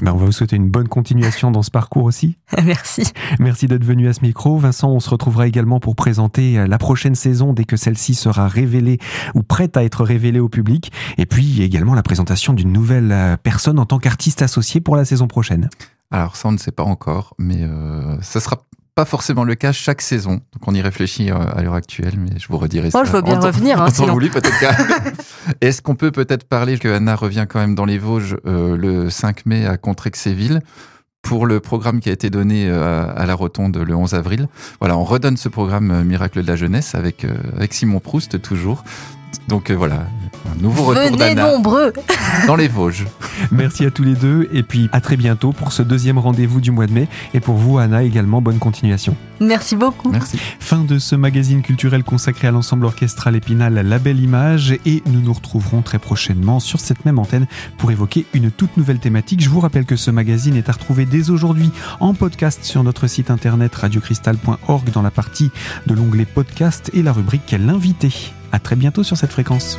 Ben, 0.00 0.12
On 0.12 0.16
va 0.16 0.26
vous 0.26 0.32
souhaiter 0.32 0.56
une 0.56 0.68
bonne 0.68 0.88
continuation 0.88 1.50
dans 1.50 1.62
ce 1.62 1.70
parcours 1.70 2.04
aussi. 2.04 2.36
Merci. 2.64 3.02
Merci 3.38 3.66
d'être 3.66 3.84
venu 3.84 4.08
à 4.08 4.12
ce 4.12 4.20
micro. 4.20 4.56
Vincent, 4.58 4.90
on 4.90 5.00
se 5.00 5.10
retrouvera 5.10 5.46
également 5.46 5.80
pour 5.80 5.96
présenter 5.96 6.58
euh, 6.58 6.66
la 6.66 6.78
prochaine 6.78 7.14
saison 7.14 7.52
dès 7.52 7.64
que 7.64 7.76
celle-ci 7.76 8.14
sera 8.14 8.48
révélée 8.48 8.98
ou 9.34 9.42
prête 9.42 9.76
à 9.76 9.84
être 9.84 10.04
révélée 10.04 10.40
au 10.40 10.48
public. 10.48 10.92
Et 11.18 11.26
puis 11.26 11.62
également 11.62 11.94
la 11.94 12.02
présentation 12.02 12.52
d'une 12.52 12.72
nouvelle 12.72 13.10
euh, 13.12 13.36
personne 13.36 13.78
en 13.78 13.86
tant 13.86 13.98
qu'artiste 13.98 14.42
associé 14.42 14.80
pour 14.80 14.96
la 14.96 15.04
saison 15.04 15.26
prochaine. 15.26 15.68
Alors 16.12 16.36
ça, 16.36 16.48
on 16.48 16.52
ne 16.52 16.58
sait 16.58 16.70
pas 16.72 16.82
encore, 16.84 17.34
mais 17.38 17.62
euh, 17.62 18.16
ça 18.20 18.40
sera 18.40 18.58
pas 18.94 19.04
forcément 19.06 19.44
le 19.44 19.54
cas 19.54 19.72
chaque 19.72 20.02
saison. 20.02 20.32
Donc 20.32 20.66
on 20.66 20.74
y 20.74 20.82
réfléchit 20.82 21.30
euh, 21.30 21.36
à 21.36 21.62
l'heure 21.62 21.74
actuelle, 21.74 22.14
mais 22.18 22.38
je 22.38 22.46
vous 22.48 22.58
redirai 22.58 22.90
Moi, 22.92 23.04
ça. 23.04 23.10
je 23.10 23.16
veux 23.16 23.22
bien 23.22 23.38
en 23.38 23.40
revenir, 23.40 23.80
hein, 23.80 23.88
sinon. 23.90 24.16
peut-être. 24.18 24.52
Est-ce 25.60 25.80
qu'on 25.80 25.94
peut 25.94 26.10
peut-être 26.10 26.44
parler 26.44 26.78
que 26.78 26.88
Anna 26.88 27.16
revient 27.16 27.46
quand 27.48 27.58
même 27.58 27.74
dans 27.74 27.86
les 27.86 27.98
Vosges 27.98 28.36
euh, 28.46 28.76
le 28.76 29.08
5 29.08 29.46
mai 29.46 29.66
à 29.66 29.78
Contrexéville 29.78 30.60
pour 31.22 31.46
le 31.46 31.60
programme 31.60 32.00
qui 32.00 32.10
a 32.10 32.12
été 32.12 32.28
donné 32.28 32.68
euh, 32.68 33.06
à 33.16 33.24
la 33.24 33.34
Rotonde 33.34 33.76
le 33.78 33.94
11 33.94 34.14
avril? 34.14 34.48
Voilà, 34.80 34.98
on 34.98 35.04
redonne 35.04 35.36
ce 35.36 35.48
programme 35.48 36.02
Miracle 36.04 36.42
de 36.42 36.46
la 36.46 36.56
jeunesse 36.56 36.94
avec, 36.94 37.24
euh, 37.24 37.32
avec 37.56 37.72
Simon 37.72 38.00
Proust 38.00 38.42
toujours. 38.42 38.84
Donc 39.48 39.70
euh, 39.70 39.74
voilà, 39.74 40.06
un 40.54 40.60
nouveau 40.60 40.84
retour 40.84 41.04
Venez 41.04 41.16
d'Anna 41.16 41.52
nombreux 41.52 41.92
dans 42.46 42.56
les 42.56 42.68
Vosges. 42.68 43.06
Merci 43.50 43.84
à 43.84 43.90
tous 43.90 44.04
les 44.04 44.14
deux 44.14 44.48
et 44.52 44.62
puis 44.62 44.88
à 44.92 45.00
très 45.00 45.16
bientôt 45.16 45.52
pour 45.52 45.72
ce 45.72 45.82
deuxième 45.82 46.18
rendez-vous 46.18 46.60
du 46.60 46.70
mois 46.70 46.86
de 46.86 46.92
mai. 46.92 47.08
Et 47.34 47.40
pour 47.40 47.56
vous, 47.56 47.78
Anna, 47.78 48.02
également, 48.02 48.40
bonne 48.40 48.58
continuation. 48.58 49.16
Merci 49.40 49.74
beaucoup. 49.76 50.10
Merci. 50.10 50.38
Fin 50.60 50.84
de 50.84 50.98
ce 50.98 51.16
magazine 51.16 51.62
culturel 51.62 52.04
consacré 52.04 52.48
à 52.48 52.50
l'ensemble 52.50 52.84
orchestral 52.84 53.34
épinal 53.34 53.74
La 53.74 53.98
Belle 53.98 54.20
Image 54.20 54.72
et 54.86 55.02
nous 55.06 55.20
nous 55.20 55.32
retrouverons 55.32 55.82
très 55.82 55.98
prochainement 55.98 56.60
sur 56.60 56.80
cette 56.80 57.04
même 57.04 57.18
antenne 57.18 57.46
pour 57.76 57.90
évoquer 57.90 58.26
une 58.34 58.50
toute 58.50 58.76
nouvelle 58.76 58.98
thématique. 58.98 59.42
Je 59.42 59.48
vous 59.48 59.60
rappelle 59.60 59.84
que 59.84 59.96
ce 59.96 60.10
magazine 60.10 60.56
est 60.56 60.68
à 60.68 60.72
retrouver 60.72 61.06
dès 61.06 61.30
aujourd'hui 61.30 61.70
en 62.00 62.14
podcast 62.14 62.64
sur 62.64 62.84
notre 62.84 63.06
site 63.06 63.30
internet 63.30 63.74
radiocristal.org 63.74 64.90
dans 64.92 65.02
la 65.02 65.10
partie 65.10 65.50
de 65.86 65.94
l'onglet 65.94 66.24
podcast 66.24 66.90
et 66.94 67.02
la 67.02 67.12
rubrique 67.12 67.54
L'invité. 67.58 68.32
À 68.52 68.58
très 68.58 68.76
bientôt 68.76 69.02
sur 69.02 69.16
cette 69.16 69.32
fréquence. 69.32 69.78